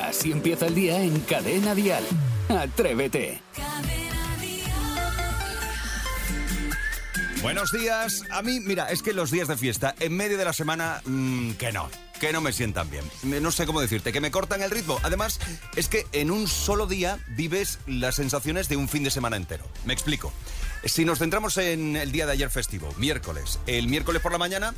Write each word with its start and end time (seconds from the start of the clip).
Así 0.00 0.32
empieza 0.32 0.66
el 0.66 0.74
día 0.74 1.02
en 1.02 1.20
Cadena 1.20 1.74
Dial. 1.74 2.04
Atrévete. 2.48 3.40
Buenos 7.42 7.72
días. 7.72 8.22
A 8.30 8.42
mí, 8.42 8.60
mira, 8.60 8.90
es 8.90 9.02
que 9.02 9.14
los 9.14 9.30
días 9.30 9.48
de 9.48 9.56
fiesta, 9.56 9.94
en 9.98 10.14
medio 10.14 10.36
de 10.36 10.44
la 10.44 10.52
semana, 10.52 11.00
mm, 11.06 11.52
que 11.52 11.72
no, 11.72 11.88
que 12.20 12.34
no 12.34 12.42
me 12.42 12.52
sientan 12.52 12.90
bien. 12.90 13.04
No 13.22 13.50
sé 13.50 13.64
cómo 13.64 13.80
decirte, 13.80 14.12
que 14.12 14.20
me 14.20 14.30
cortan 14.30 14.60
el 14.62 14.70
ritmo. 14.70 14.98
Además, 15.02 15.40
es 15.74 15.88
que 15.88 16.06
en 16.12 16.30
un 16.30 16.48
solo 16.48 16.86
día 16.86 17.18
vives 17.28 17.78
las 17.86 18.16
sensaciones 18.16 18.68
de 18.68 18.76
un 18.76 18.88
fin 18.88 19.04
de 19.04 19.10
semana 19.10 19.36
entero. 19.36 19.64
Me 19.86 19.94
explico. 19.94 20.32
Si 20.84 21.06
nos 21.06 21.18
centramos 21.18 21.56
en 21.56 21.96
el 21.96 22.12
día 22.12 22.26
de 22.26 22.32
ayer 22.32 22.50
festivo, 22.50 22.92
miércoles, 22.98 23.58
el 23.66 23.88
miércoles 23.88 24.20
por 24.20 24.32
la 24.32 24.38
mañana 24.38 24.74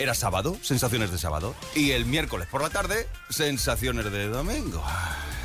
era 0.00 0.14
sábado, 0.14 0.56
sensaciones 0.62 1.12
de 1.12 1.18
sábado, 1.18 1.54
y 1.74 1.92
el 1.92 2.06
miércoles 2.06 2.48
por 2.50 2.62
la 2.62 2.70
tarde, 2.70 3.06
sensaciones 3.28 4.10
de 4.10 4.28
domingo. 4.28 4.82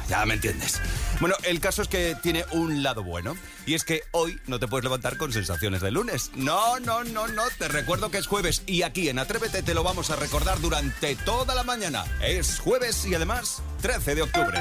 Ya 0.07 0.25
me 0.25 0.35
entiendes. 0.35 0.79
Bueno, 1.19 1.35
el 1.43 1.59
caso 1.59 1.81
es 1.81 1.87
que 1.87 2.15
tiene 2.21 2.45
un 2.51 2.83
lado 2.83 3.03
bueno. 3.03 3.35
Y 3.65 3.73
es 3.73 3.83
que 3.83 4.03
hoy 4.11 4.39
no 4.45 4.59
te 4.59 4.67
puedes 4.67 4.83
levantar 4.83 5.17
con 5.17 5.33
sensaciones 5.33 5.81
de 5.81 5.91
lunes. 5.91 6.31
No, 6.35 6.79
no, 6.79 7.03
no, 7.03 7.27
no. 7.27 7.43
Te 7.57 7.67
recuerdo 7.67 8.11
que 8.11 8.19
es 8.19 8.27
jueves 8.27 8.61
y 8.67 8.83
aquí 8.83 9.09
en 9.09 9.17
Atrévete 9.17 9.63
te 9.63 9.73
lo 9.73 9.83
vamos 9.83 10.11
a 10.11 10.15
recordar 10.15 10.61
durante 10.61 11.15
toda 11.15 11.55
la 11.55 11.63
mañana. 11.63 12.05
Es 12.21 12.59
jueves 12.59 13.05
y 13.05 13.15
además 13.15 13.63
13 13.81 14.15
de 14.15 14.21
octubre. 14.21 14.59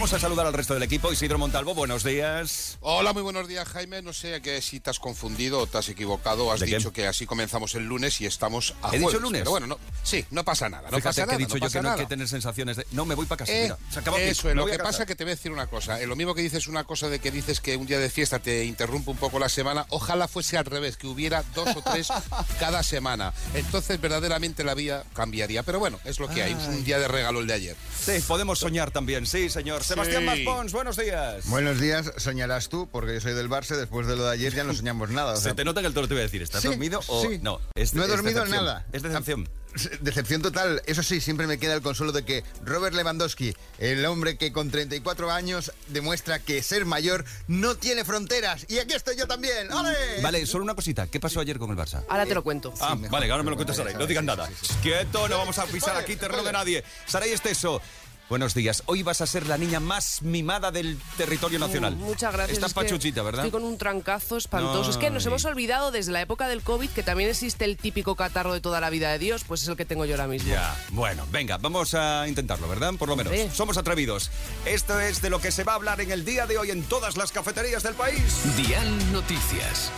Vamos 0.00 0.14
a 0.14 0.18
saludar 0.18 0.46
al 0.46 0.54
resto 0.54 0.72
del 0.72 0.82
equipo. 0.82 1.12
Isidro 1.12 1.36
Montalvo, 1.36 1.74
buenos 1.74 2.04
días. 2.04 2.78
Hola, 2.80 3.12
muy 3.12 3.20
buenos 3.20 3.46
días, 3.46 3.68
Jaime. 3.68 4.00
No 4.00 4.14
sé 4.14 4.40
que 4.40 4.62
si 4.62 4.80
te 4.80 4.88
has 4.88 4.98
confundido 4.98 5.58
o 5.58 5.66
te 5.66 5.76
has 5.76 5.90
equivocado 5.90 6.50
has 6.50 6.60
dicho 6.60 6.90
que 6.90 7.06
así 7.06 7.26
comenzamos 7.26 7.74
el 7.74 7.84
lunes 7.84 8.18
y 8.22 8.24
estamos 8.24 8.74
a 8.80 8.88
¿He 8.88 8.92
dicho 8.92 9.10
jueves. 9.10 9.20
lunes? 9.20 9.40
Pero 9.42 9.50
bueno, 9.50 9.66
no, 9.66 9.78
sí, 10.02 10.24
no 10.30 10.42
pasa 10.42 10.70
nada. 10.70 10.84
No 10.84 10.96
Fíjate 10.96 11.02
pasa 11.02 11.20
que 11.20 11.26
nada. 11.26 11.34
he 11.34 11.38
dicho 11.38 11.58
no 11.58 11.66
yo 11.66 11.70
que 11.70 11.82
no 11.82 11.90
hay 11.90 11.98
que 11.98 12.06
tener 12.06 12.28
sensaciones 12.28 12.78
de... 12.78 12.86
No, 12.92 13.04
me 13.04 13.14
voy 13.14 13.26
para 13.26 13.40
casa. 13.40 13.52
Eh, 13.52 13.62
Mira, 13.64 13.78
se 13.90 13.98
acabó 13.98 14.16
eso 14.16 14.48
es 14.48 14.56
lo 14.56 14.64
que 14.64 14.78
pasa 14.78 15.04
que 15.04 15.14
te 15.14 15.24
voy 15.24 15.32
a 15.32 15.36
decir 15.36 15.52
una 15.52 15.66
cosa. 15.66 16.00
Eh, 16.00 16.06
lo 16.06 16.16
mismo 16.16 16.34
que 16.34 16.40
dices 16.40 16.66
una 16.66 16.84
cosa 16.84 17.10
de 17.10 17.18
que 17.18 17.30
dices 17.30 17.60
que 17.60 17.76
un 17.76 17.86
día 17.86 17.98
de 17.98 18.08
fiesta 18.08 18.38
te 18.38 18.64
interrumpe 18.64 19.10
un 19.10 19.18
poco 19.18 19.38
la 19.38 19.50
semana, 19.50 19.84
ojalá 19.90 20.28
fuese 20.28 20.56
al 20.56 20.64
revés, 20.64 20.96
que 20.96 21.08
hubiera 21.08 21.42
dos 21.54 21.76
o 21.76 21.82
tres 21.82 22.08
cada 22.58 22.82
semana. 22.82 23.34
Entonces 23.52 24.00
verdaderamente 24.00 24.64
la 24.64 24.72
vida 24.72 25.04
cambiaría. 25.12 25.62
Pero 25.62 25.78
bueno, 25.78 26.00
es 26.06 26.18
lo 26.18 26.26
que 26.26 26.42
hay. 26.42 26.52
Es 26.52 26.68
un 26.68 26.84
día 26.84 26.98
de 26.98 27.06
regalo 27.06 27.40
el 27.40 27.46
de 27.46 27.52
ayer. 27.52 27.76
Sí, 28.02 28.12
podemos 28.26 28.58
soñar 28.58 28.90
también. 28.92 29.26
Sí, 29.26 29.50
señor. 29.50 29.84
Sebastián. 29.90 30.24
Maspons, 30.24 30.72
buenos 30.72 30.96
días. 30.96 31.46
Buenos 31.48 31.80
días, 31.80 32.12
soñarás 32.16 32.68
tú, 32.68 32.88
porque 32.90 33.14
yo 33.14 33.20
soy 33.20 33.32
del 33.34 33.48
Barça, 33.50 33.76
después 33.76 34.06
de 34.06 34.14
lo 34.16 34.24
de 34.24 34.30
ayer 34.32 34.54
ya 34.54 34.62
no 34.64 34.72
soñamos 34.72 35.10
nada. 35.10 35.32
o 35.32 35.36
Se 35.36 35.52
te 35.54 35.64
nota 35.64 35.80
que 35.80 35.88
el 35.88 35.94
toro 35.94 36.06
te 36.06 36.14
voy 36.14 36.20
a 36.20 36.24
decir. 36.24 36.42
¿Estás 36.42 36.62
Sí, 36.62 36.68
dormido 36.68 37.00
o 37.08 37.22
sí. 37.22 37.40
no? 37.42 37.60
Es- 37.74 37.94
No 37.94 38.02
he 38.02 38.06
es 38.06 38.10
dormido 38.12 38.40
decepción. 38.40 38.64
nada. 38.64 38.86
Es 38.92 39.02
decepción. 39.02 39.48
Decepción 40.00 40.42
total. 40.42 40.82
Eso 40.86 41.02
sí, 41.04 41.20
siempre 41.20 41.46
me 41.46 41.58
queda 41.60 41.74
el 41.74 41.80
consuelo 41.82 42.10
de 42.10 42.24
que 42.24 42.42
Robert 42.64 42.92
Lewandowski, 42.94 43.54
el 43.78 44.04
hombre 44.04 44.36
que 44.36 44.52
con 44.52 44.68
34 44.68 45.30
años 45.30 45.72
demuestra 45.86 46.40
que 46.40 46.60
ser 46.64 46.84
mayor 46.86 47.24
no 47.46 47.76
tiene 47.76 48.04
fronteras. 48.04 48.66
Y 48.68 48.78
aquí 48.78 48.94
estoy 48.94 49.16
yo 49.16 49.28
también. 49.28 49.72
¡Ole! 49.72 49.92
Vale, 50.22 50.44
solo 50.46 50.64
una 50.64 50.74
cosita. 50.74 51.06
¿Qué 51.06 51.20
pasó 51.20 51.38
ayer 51.38 51.58
con 51.60 51.70
el 51.70 51.76
Barça? 51.76 52.02
Ahora 52.08 52.26
te 52.26 52.34
lo 52.34 52.42
cuento. 52.42 52.74
Ah, 52.80 52.96
mejor. 52.96 53.10
vale, 53.12 53.30
ahora 53.30 53.44
me 53.44 53.50
lo 53.50 53.56
cuentas 53.56 53.78
vale, 53.78 53.94
No 53.94 54.06
digan 54.08 54.24
sí, 54.24 54.26
nada. 54.26 54.46
sí, 54.48 54.54
sí, 54.60 54.74
Quieto, 54.82 55.28
no 55.28 55.38
vamos 55.38 55.56
a 55.58 55.66
pisar 55.66 55.90
Vale, 55.94 56.02
aquí 56.04 56.16
terreno 56.16 56.42
de 56.42 56.52
nadie. 56.52 56.84
Saray 57.06 57.30
Esteso. 57.30 57.80
Buenos 58.30 58.54
días. 58.54 58.84
Hoy 58.86 59.02
vas 59.02 59.20
a 59.22 59.26
ser 59.26 59.48
la 59.48 59.58
niña 59.58 59.80
más 59.80 60.22
mimada 60.22 60.70
del 60.70 60.96
territorio 61.16 61.58
nacional. 61.58 61.96
Muchas 61.96 62.32
gracias. 62.32 62.58
Estás 62.58 62.70
es 62.70 62.74
pachuchita, 62.74 63.24
¿verdad? 63.24 63.44
Estoy 63.44 63.60
con 63.60 63.68
un 63.68 63.76
trancazo 63.76 64.36
espantoso. 64.36 64.88
Es 64.88 64.98
que 64.98 65.10
nos 65.10 65.26
hemos 65.26 65.44
olvidado 65.44 65.90
desde 65.90 66.12
la 66.12 66.20
época 66.20 66.46
del 66.46 66.62
COVID 66.62 66.90
que 66.90 67.02
también 67.02 67.28
existe 67.28 67.64
el 67.64 67.76
típico 67.76 68.14
catarro 68.14 68.52
de 68.52 68.60
toda 68.60 68.80
la 68.80 68.88
vida 68.88 69.10
de 69.10 69.18
Dios, 69.18 69.42
pues 69.42 69.62
es 69.64 69.68
el 69.68 69.76
que 69.76 69.84
tengo 69.84 70.04
yo 70.04 70.14
ahora 70.14 70.28
mismo. 70.28 70.48
Ya, 70.48 70.80
bueno, 70.90 71.26
venga, 71.32 71.58
vamos 71.58 71.94
a 71.94 72.28
intentarlo, 72.28 72.68
¿verdad? 72.68 72.94
Por 72.96 73.08
lo 73.08 73.16
menos. 73.16 73.34
Somos 73.52 73.76
atrevidos. 73.76 74.30
Esto 74.64 75.00
es 75.00 75.20
de 75.22 75.28
lo 75.28 75.40
que 75.40 75.50
se 75.50 75.64
va 75.64 75.72
a 75.72 75.74
hablar 75.74 76.00
en 76.00 76.12
el 76.12 76.24
día 76.24 76.46
de 76.46 76.56
hoy 76.56 76.70
en 76.70 76.84
todas 76.84 77.16
las 77.16 77.32
cafeterías 77.32 77.82
del 77.82 77.94
país. 77.94 78.22
Dial 78.56 79.12
Noticias. 79.12 79.90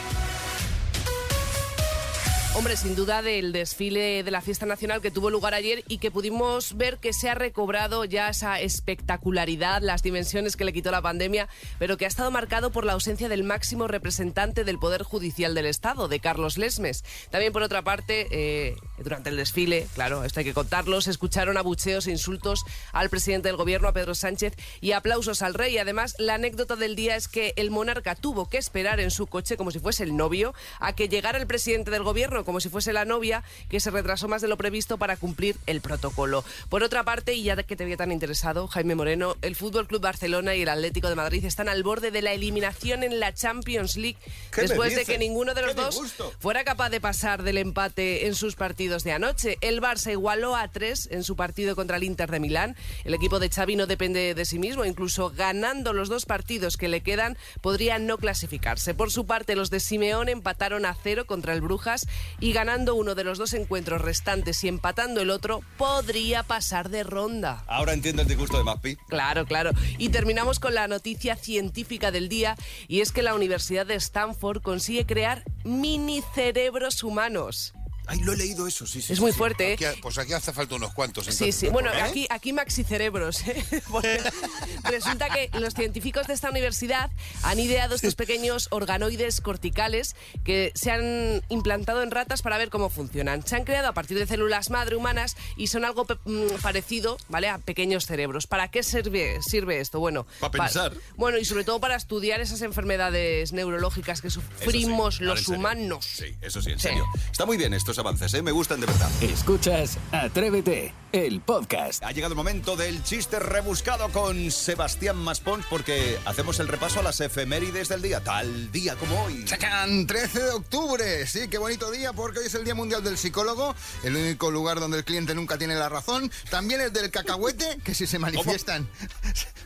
Hombre, 2.55 2.77
sin 2.77 2.95
duda 2.95 3.23
del 3.23 3.51
desfile 3.51 4.23
de 4.23 4.31
la 4.31 4.43
fiesta 4.43 4.67
nacional 4.67 5.01
que 5.01 5.11
tuvo 5.11 5.31
lugar 5.31 5.55
ayer 5.55 5.83
y 5.89 5.97
que 5.97 6.11
pudimos 6.11 6.77
ver 6.77 6.99
que 6.99 7.15
se 7.15 7.31
ha 7.31 7.35
recobrado 7.35 8.05
ya 8.05 8.29
esa 8.29 8.61
espectacularidad, 8.61 9.81
las 9.81 10.03
dimensiones 10.03 10.55
que 10.55 10.67
le 10.67 10.75
quitó 10.75 10.91
la 10.91 11.01
pandemia, 11.01 11.49
pero 11.79 11.97
que 11.97 12.05
ha 12.05 12.09
estado 12.09 12.31
marcado 12.31 12.71
por 12.71 12.85
la 12.85 12.93
ausencia 12.93 13.31
del 13.31 13.43
máximo 13.43 13.89
representante 13.89 14.65
del 14.65 14.79
Poder 14.79 15.03
Judicial 15.03 15.55
del 15.55 15.65
Estado, 15.65 16.09
de 16.09 16.21
Carlos 16.21 16.59
Lesmes. 16.59 17.05
También, 17.31 17.55
por 17.55 17.63
otra 17.63 17.81
parte, 17.81 18.29
eh, 18.31 18.77
durante 18.99 19.31
el 19.31 19.39
desfile, 19.39 19.89
claro, 19.95 20.23
esto 20.23 20.41
hay 20.41 20.45
que 20.45 20.53
contarlo, 20.53 21.01
se 21.01 21.11
escucharon 21.11 21.57
abucheos 21.57 22.07
e 22.07 22.11
insultos 22.11 22.67
al 22.93 23.09
presidente 23.09 23.49
del 23.49 23.57
gobierno, 23.57 23.89
a 23.89 23.95
Pedro 23.95 24.15
Sánchez, 24.15 24.57
y 24.83 24.93
aplausos 24.93 25.41
al 25.41 25.55
rey. 25.55 25.79
Además, 25.79 26.15
la 26.19 26.35
anécdota 26.35 26.77
del 26.77 26.97
día 26.97 27.17
es 27.17 27.29
que 27.29 27.55
el 27.57 27.71
monarca 27.71 28.15
tuvo 28.15 28.51
que 28.51 28.59
esperar 28.59 29.01
en 29.01 29.11
su 29.11 29.27
coche, 29.27 29.57
como 29.57 29.71
si 29.71 29.79
fuese 29.79 30.05
el 30.05 30.19
novio, 30.19 30.53
a 30.81 30.93
que 30.93 31.09
llegara 31.09 31.39
el 31.39 31.47
presidente 31.47 31.91
del 31.91 32.03
gobierno, 32.03 32.42
como 32.45 32.61
si 32.61 32.69
fuese 32.69 32.93
la 32.93 33.05
novia, 33.05 33.43
que 33.69 33.81
se 33.81 33.91
retrasó 33.91 34.29
más 34.29 34.43
de 34.43 34.49
lo 34.49 34.57
previsto 34.57 34.99
para 34.99 35.17
cumplir 35.17 35.57
el 35.67 35.81
protocolo. 35.81 36.45
Por 36.69 36.83
otra 36.83 37.05
parte, 37.05 37.35
y 37.35 37.43
ya 37.45 37.57
que 37.63 37.77
te 37.77 37.85
había 37.85 37.97
tan 37.97 38.13
interesado, 38.13 38.67
Jaime 38.69 38.95
Moreno, 38.95 39.37
el 39.43 39.57
Fútbol 39.57 39.87
Club 39.87 40.03
Barcelona 40.03 40.55
y 40.55 40.63
el 40.63 40.69
Atlético 40.69 41.09
de 41.09 41.15
Madrid 41.15 41.45
están 41.45 41.69
al 41.69 41.83
borde 41.83 42.11
de 42.11 42.23
la 42.23 42.33
eliminación 42.33 43.03
en 43.03 43.21
la 43.21 43.35
Champions 43.35 43.97
League, 43.97 44.19
¿Qué 44.51 44.63
me 44.63 44.69
después 44.69 44.97
de 44.97 45.05
que 45.05 45.19
ninguno 45.19 45.55
de 45.55 45.63
los 45.63 45.75
¡Qué 45.75 45.81
dos 45.83 46.15
fuera 46.39 46.65
capaz 46.65 46.91
de 46.91 47.01
pasar 47.01 47.43
del 47.43 47.59
empate 47.59 48.27
en 48.27 48.35
sus 48.35 48.57
partidos 48.57 49.05
de 49.05 49.13
anoche. 49.13 49.59
El 49.61 49.81
Barça 49.81 50.11
igualó 50.11 50.57
a 50.57 50.69
tres 50.69 51.09
en 51.11 51.25
su 51.25 51.37
partido 51.37 51.77
contra 51.77 51.97
el 51.97 52.05
Inter 52.05 52.31
de 52.31 52.41
Milán. 52.41 52.77
El 53.05 53.15
equipo 53.15 53.39
de 53.39 53.49
Xavi 53.49 53.77
no 53.77 53.87
depende 53.87 54.35
de 54.35 54.45
sí 54.45 54.59
mismo, 54.59 54.85
incluso 54.85 55.31
ganando 55.31 55.93
los 55.93 56.09
dos 56.09 56.27
partidos 56.27 56.77
que 56.77 56.89
le 56.89 57.03
quedan 57.03 57.37
podría 57.61 57.99
no 57.99 58.19
clasificarse. 58.19 58.95
Por 58.95 59.11
su 59.11 59.27
parte, 59.27 59.57
los 59.57 59.71
de 59.71 59.81
Simeón 59.81 60.29
empataron 60.29 60.87
a 60.87 60.95
cero 60.95 61.27
contra 61.27 61.53
el 61.53 61.61
Brujas 61.61 62.07
y 62.41 62.53
ganando 62.53 62.95
uno 62.95 63.15
de 63.15 63.25
los 63.25 63.39
dos 63.39 63.55
encuentros 63.55 64.01
restantes 64.01 64.63
y 64.65 64.69
empatando 64.69 65.21
el 65.21 65.31
otro 65.31 65.61
podría 65.77 66.43
pasar 66.43 66.89
de 66.89 67.03
ronda. 67.03 67.65
Ahora 67.67 67.93
entiendo 67.93 68.23
el 68.23 68.29
disgusto 68.29 68.59
de 68.59 68.65
Maspi. 68.65 68.97
Claro, 69.09 69.47
claro. 69.47 69.71
Y 69.99 70.09
terminamos 70.11 70.61
con 70.61 70.75
la 70.75 70.89
noticia 70.89 71.37
científica 71.37 72.11
del 72.11 72.29
día 72.29 72.57
y 72.89 73.01
es 73.01 73.13
que 73.13 73.23
la 73.23 73.35
Universidad 73.35 73.87
de 73.87 73.95
Stanford 73.95 74.63
consigue 74.63 75.07
crear 75.07 75.45
mini 75.65 76.23
cerebros 76.35 77.03
humanos. 77.03 77.75
Ay, 78.13 78.21
lo 78.21 78.33
he 78.33 78.37
leído 78.37 78.67
eso, 78.67 78.87
sí, 78.87 79.01
sí. 79.03 79.13
Es 79.15 79.19
sí, 79.19 79.23
muy 79.23 79.33
sí. 79.33 79.39
fuerte, 79.39 79.73
¿eh? 79.73 79.87
Aquí- 79.87 80.01
pues 80.03 80.19
aquí 80.19 80.33
hace 80.35 80.53
falta 80.53 80.75
unos 80.75 80.93
cuantos. 80.93 81.25
Sí, 81.25 81.31
entonces, 81.33 81.57
sí. 81.57 81.69
Bueno, 81.69 81.91
¿eh? 81.93 82.03
aquí, 82.03 82.27
aquí 82.31 82.53
maxicerebros. 82.53 83.41
¿eh? 83.49 83.65
Porque 83.91 84.21
resulta 84.85 85.29
que 85.31 85.51
los 85.59 85.75
científicos 85.75 86.27
de 86.27 86.35
esta 86.35 86.51
universidad 86.51 87.11
han 87.43 87.59
ideado 87.59 87.95
estos 87.95 88.15
pequeños 88.15 88.69
organoides 88.71 89.41
corticales 89.41 90.15
que 90.45 90.73
se 90.75 90.91
han 90.91 91.43
implantado 91.49 92.03
en 92.03 92.11
ratas 92.11 92.43
para 92.43 92.59
ver 92.59 92.69
cómo 92.71 92.91
funcionan. 92.91 93.47
Se 93.47 93.57
han 93.57 93.65
creado 93.65 93.89
a 93.89 93.95
partir 93.95 94.19
de 94.19 94.27
células 94.27 94.71
madre 94.71 94.97
humanas 94.97 95.37
y 95.57 95.69
son 95.69 95.85
algo 95.85 96.05
mm, 96.25 96.47
parecido, 96.61 97.17
¿vale? 97.29 97.49
A 97.49 97.59
pequeños 97.59 98.07
cerebros. 98.07 98.47
¿Para 98.47 98.69
qué 98.71 98.83
sirve, 98.83 99.41
sirve 99.43 99.81
esto? 99.81 100.01
Bueno, 100.01 100.27
Pa' 100.41 100.51
pensar. 100.51 100.93
bueno, 101.17 101.39
y 101.39 101.45
sobre 101.45 101.65
todo 101.65 101.81
para 101.81 101.97
estudiar 101.97 102.41
esas 102.41 102.61
enfermedades 102.63 103.53
neurológicas 103.53 104.21
que 104.21 104.29
sí, 104.31 104.35
sufrimos 104.41 105.21
los 105.21 105.49
humanos. 105.49 106.05
Sí, 106.05 106.37
eso 106.43 106.61
sí, 106.61 106.73
en 106.73 106.79
Sí. 106.79 106.89
serio. 106.89 107.07
Está 107.31 107.47
muy 107.47 107.57
bien 107.57 107.73
estos 107.73 107.99
avances, 108.03 108.35
¿eh? 108.35 108.43
Me 108.43 108.51
gustan 108.51 108.81
de 108.81 108.87
verdad. 108.87 109.09
Escuchas 109.21 109.97
Atrévete, 110.11 110.93
el 111.13 111.41
podcast. 111.41 112.03
Ha 112.03 112.11
llegado 112.11 112.33
el 112.33 112.37
momento 112.37 112.77
del 112.77 113.03
chiste 113.05 113.39
rebuscado 113.39 114.09
con 114.09 114.51
Sebastián 114.51 115.17
Maspons 115.17 115.65
porque 115.71 116.19
hacemos 116.25 116.59
el 116.59 116.67
repaso 116.67 116.99
a 116.99 117.05
las 117.05 117.21
efemérides 117.21 117.89
del 117.89 118.03
día, 118.03 118.21
tal 118.21 118.73
día 118.73 118.97
como 118.97 119.23
hoy. 119.23 119.45
¡Chacán! 119.45 120.07
13 120.07 120.43
de 120.43 120.51
octubre. 120.51 121.27
Sí, 121.29 121.47
qué 121.49 121.59
bonito 121.59 121.93
día 121.93 122.13
porque 122.13 122.41
hoy 122.41 122.47
es 122.47 122.55
el 122.57 122.65
Día 122.65 122.75
Mundial 122.75 123.05
del 123.05 123.17
Psicólogo, 123.17 123.75
el 124.03 124.17
único 124.17 124.51
lugar 124.51 124.81
donde 124.81 124.99
el 124.99 125.05
cliente 125.05 125.35
nunca 125.35 125.57
tiene 125.59 125.77
la 125.77 125.89
razón. 125.89 126.31
También 126.51 126.81
el 126.81 126.93
del 126.93 127.11
cacahuete, 127.11 127.79
que 127.85 127.95
si 127.95 128.07
se 128.07 128.19
manifiestan... 128.19 128.89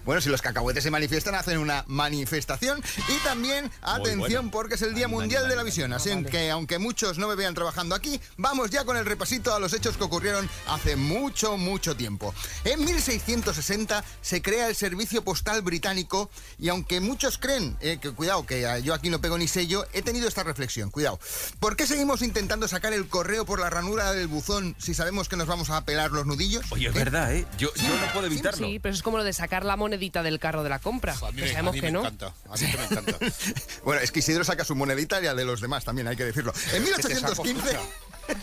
Bueno, 0.05 0.21
si 0.21 0.29
los 0.29 0.41
cacahuetes 0.41 0.85
se 0.85 0.91
manifiestan, 0.93 1.35
hacen 1.35 1.59
una 1.59 1.85
manifestación. 1.89 2.81
Y 3.09 3.25
también, 3.25 3.73
atención, 3.83 4.45
bueno. 4.45 4.51
porque 4.53 4.77
es 4.77 4.83
el 4.83 4.95
Día 4.95 5.09
Mundial 5.09 5.49
de 5.49 5.57
la 5.57 5.65
Visión. 5.65 5.93
Así 5.93 6.11
que, 6.31 6.49
aunque 6.53 6.79
muchos 6.79 7.19
no 7.19 7.27
me 7.27 7.35
vean 7.35 7.55
trabajando 7.55 7.97
aquí, 7.97 8.16
vamos 8.37 8.71
ya 8.71 8.85
con 8.85 8.97
el 8.97 9.05
repasito 9.07 9.55
a 9.55 9.61
los 9.61 9.73
hechos 9.73 9.97
que 9.97 10.05
ocurrieron 10.05 10.49
hace 10.69 10.97
mucho, 10.97 11.57
mucho 11.57 11.97
tiempo. 11.97 12.35
En 12.65 12.85
1660 12.85 14.05
se 14.23 14.43
crea 14.43 14.69
el 14.69 14.75
Servicio 14.77 15.23
Postal 15.25 15.63
Británico 15.63 16.31
y 16.59 16.69
aunque 16.69 17.01
muchos 17.01 17.39
creen 17.39 17.77
eh, 17.81 17.99
que, 18.01 18.11
cuidado, 18.13 18.47
que 18.47 18.81
yo 18.83 18.95
aquí 18.95 19.11
no 19.11 19.21
pego 19.21 19.39
ni 19.39 19.49
sello, 19.49 19.87
he 19.93 20.03
tenido 20.03 20.29
esta 20.29 20.43
reflexión, 20.43 20.91
cuidado. 20.91 21.19
¿Por 21.61 21.77
qué 21.77 21.87
seguimos 21.87 22.23
intentando 22.23 22.69
sacar 22.69 22.93
el 22.93 23.09
correo 23.09 23.45
por 23.47 23.61
la 23.61 23.71
ranura 23.71 24.13
del 24.13 24.27
buzón 24.29 24.75
si 24.79 24.95
sabemos 24.95 25.29
que 25.29 25.37
nos 25.37 25.47
vamos 25.47 25.71
a 25.71 25.85
pelar 25.85 26.11
los 26.13 26.27
nudillos? 26.27 26.65
Oye, 26.71 26.89
es 26.89 26.95
¿Eh? 26.95 26.99
verdad, 26.99 27.35
¿eh? 27.35 27.47
Yo, 27.59 27.69
yo 27.75 27.89
no 27.89 28.13
puedo 28.13 28.27
evitarlo. 28.27 28.67
Sí, 28.67 28.79
pero 28.79 28.93
eso 28.93 28.99
es 29.01 29.03
como 29.03 29.19
lo 29.19 29.25
de 29.25 29.33
sacar 29.33 29.65
la 29.65 29.77
monedita 29.77 30.23
del 30.23 30.39
carro 30.39 30.63
de 30.63 30.69
la 30.71 30.79
compra. 30.79 31.15
A 31.23 31.31
mí, 31.33 31.37
que 31.37 31.43
me- 31.43 31.49
a 31.51 31.53
sabemos 31.53 31.75
mí 31.75 31.81
que 31.81 31.87
me 31.87 31.93
no. 31.93 32.01
encanta. 32.01 32.35
A 32.49 32.57
mí 32.57 32.71
que 32.71 32.77
me 32.79 32.85
encanta. 32.85 33.19
Bueno, 33.85 34.01
es 34.03 34.11
que 34.11 34.19
Isidro 34.21 34.45
saca 34.45 34.65
su 34.65 34.75
monedita 34.75 35.21
y 35.21 35.25
la 35.25 35.35
de 35.35 35.45
los 35.45 35.61
demás 35.61 35.85
también, 35.85 36.09
hay 36.09 36.17
que 36.17 36.25
decirlo. 36.25 36.53
En 36.73 36.85
Que 36.85 36.91
te 37.03 37.15
saco, 37.21 37.45
1815... 37.45 37.79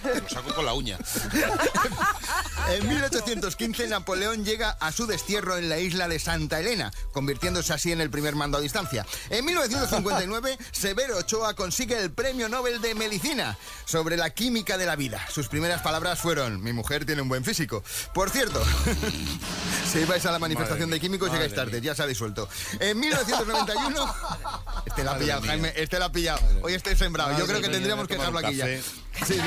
Lo 0.03 0.29
saco 0.29 0.53
con 0.53 0.65
la 0.65 0.73
uña. 0.73 0.97
En 2.69 2.87
1815 2.87 3.87
Napoleón 3.87 4.45
llega 4.45 4.71
a 4.79 4.91
su 4.91 5.05
destierro 5.05 5.57
en 5.57 5.69
la 5.69 5.79
isla 5.79 6.07
de 6.07 6.19
Santa 6.19 6.59
Elena, 6.59 6.91
convirtiéndose 7.11 7.73
así 7.73 7.91
en 7.91 8.01
el 8.01 8.09
primer 8.09 8.35
mando 8.35 8.57
a 8.57 8.61
distancia. 8.61 9.05
En 9.29 9.45
1959 9.45 10.57
Severo 10.71 11.17
Ochoa 11.17 11.53
consigue 11.55 11.99
el 11.99 12.11
Premio 12.11 12.49
Nobel 12.49 12.81
de 12.81 12.95
Medicina 12.95 13.57
sobre 13.85 14.17
la 14.17 14.29
química 14.29 14.77
de 14.77 14.85
la 14.85 14.95
vida. 14.95 15.25
Sus 15.29 15.47
primeras 15.47 15.81
palabras 15.81 16.19
fueron, 16.19 16.61
mi 16.63 16.73
mujer 16.73 17.05
tiene 17.05 17.21
un 17.21 17.29
buen 17.29 17.43
físico. 17.43 17.83
Por 18.13 18.29
cierto, 18.29 18.63
si 19.91 19.99
ibais 19.99 20.25
a 20.25 20.31
la 20.31 20.39
manifestación 20.39 20.89
Madre 20.89 20.95
de 20.95 21.01
químicos 21.01 21.29
mía, 21.29 21.37
llegáis 21.37 21.51
madre 21.51 21.65
tarde, 21.65 21.81
mía. 21.81 21.91
ya 21.91 21.95
se 21.95 22.03
ha 22.03 22.07
disuelto. 22.07 22.47
En 22.79 22.99
1991... 22.99 24.15
Este 24.85 25.03
la 25.03 25.11
ha 25.13 25.17
pillado, 25.17 25.41
mía. 25.41 25.51
Jaime, 25.51 25.73
este 25.75 25.97
la 25.97 26.05
ha 26.05 26.11
pillado. 26.11 26.39
Hoy 26.61 26.73
estoy 26.73 26.95
sembrado. 26.95 27.31
Yo 27.31 27.39
Madre 27.39 27.47
creo 27.47 27.61
que 27.61 27.67
mía, 27.67 27.77
tendríamos 27.77 28.07
que 28.07 28.15
dejarlo 28.15 28.39
aquí 28.39 28.55
ya. 28.55 28.67
Sí, 29.25 29.35
sí. 29.35 29.39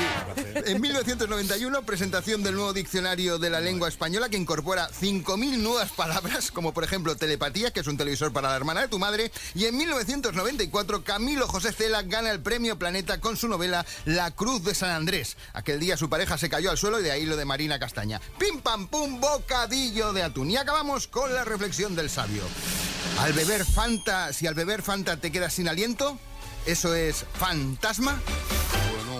En 0.65 0.81
1991, 0.81 1.83
presentación 1.83 2.41
del 2.41 2.55
nuevo 2.55 2.73
diccionario 2.73 3.37
de 3.37 3.49
la 3.49 3.59
lengua 3.59 3.89
española 3.89 4.29
que 4.29 4.37
incorpora 4.37 4.89
5.000 4.89 5.57
nuevas 5.57 5.91
palabras, 5.91 6.51
como 6.51 6.73
por 6.73 6.83
ejemplo 6.83 7.15
telepatía, 7.15 7.71
que 7.71 7.81
es 7.81 7.87
un 7.87 7.97
televisor 7.97 8.33
para 8.33 8.49
la 8.49 8.55
hermana 8.55 8.81
de 8.81 8.87
tu 8.87 8.97
madre. 8.97 9.31
Y 9.53 9.65
en 9.65 9.77
1994, 9.77 11.03
Camilo 11.03 11.47
José 11.47 11.73
Cela 11.73 12.01
gana 12.03 12.31
el 12.31 12.39
premio 12.39 12.79
Planeta 12.79 13.19
con 13.19 13.37
su 13.37 13.47
novela 13.47 13.85
La 14.05 14.31
Cruz 14.31 14.63
de 14.63 14.73
San 14.73 14.89
Andrés. 14.89 15.37
Aquel 15.53 15.79
día 15.79 15.97
su 15.97 16.09
pareja 16.09 16.37
se 16.37 16.49
cayó 16.49 16.71
al 16.71 16.77
suelo 16.77 16.99
y 16.99 17.03
de 17.03 17.11
ahí 17.11 17.25
lo 17.25 17.35
de 17.35 17.45
Marina 17.45 17.77
Castaña. 17.77 18.19
Pim 18.39 18.61
pam 18.61 18.87
pum, 18.87 19.19
bocadillo 19.19 20.13
de 20.13 20.23
atún. 20.23 20.49
Y 20.49 20.57
acabamos 20.57 21.07
con 21.07 21.33
la 21.33 21.43
reflexión 21.43 21.95
del 21.95 22.09
sabio. 22.09 22.43
Al 23.19 23.33
beber 23.33 23.65
Fanta, 23.65 24.33
si 24.33 24.47
al 24.47 24.53
beber 24.53 24.81
Fanta 24.81 25.17
te 25.17 25.31
quedas 25.31 25.53
sin 25.53 25.67
aliento, 25.67 26.17
¿eso 26.65 26.95
es 26.95 27.25
fantasma? 27.39 28.19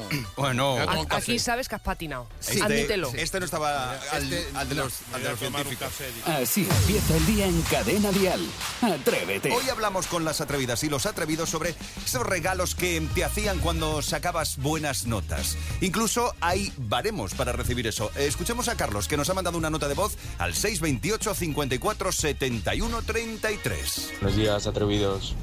Bueno, 0.38 0.78
A-. 0.78 1.16
Aquí 1.18 1.40
sabes 1.40 1.68
que 1.68 1.76
has 1.76 1.82
patinado. 1.82 2.28
este, 2.42 2.62
Admítelo. 2.62 3.12
este 3.16 3.40
no 3.40 3.46
estaba 3.46 3.92
al, 4.12 4.32
Este- 4.34 4.58
al 4.58 4.70
de 4.70 4.76
los, 4.76 4.94
no, 5.12 5.16
al 5.18 5.24
de 5.24 5.30
los 5.30 5.40
científicos. 5.40 5.88
Así 6.26 6.68
empieza 6.70 7.16
el 7.18 7.26
día 7.26 7.46
en 7.48 7.62
Cadena 7.64 8.12
Dial. 8.12 8.42
Atrévete. 8.82 9.52
Hoy 9.52 9.70
hablamos 9.70 10.08
con 10.08 10.26
las 10.26 10.42
atrevidas 10.42 10.84
y 10.84 10.90
los 10.90 11.06
atrevidos 11.06 11.50
sobre 11.50 11.76
esos 12.06 12.26
regalos 12.26 12.76
que 12.76 13.02
te 13.16 13.24
hacían 13.24 13.60
cuando 13.60 14.02
sacabas 14.02 14.58
buenas 14.58 15.06
notas. 15.08 15.58
Incluso 15.82 16.34
hay 16.42 16.72
baremos 16.78 17.34
para 17.34 17.52
recibir 17.52 17.88
eso. 17.88 18.12
Escuchemos 18.16 18.68
a 18.68 18.76
Carlos, 18.76 19.08
que 19.08 19.18
nos 19.18 19.30
ha 19.30 19.34
mandado 19.34 19.58
una 19.58 19.70
nota 19.70 19.88
de 19.88 19.94
voz 19.96 20.18
al 20.38 20.54
628 20.54 21.34
54 21.36 22.12
71 22.12 23.02
33. 23.02 24.12
Buenos 24.22 24.38
días, 24.38 24.68
atrevidos. 24.68 25.36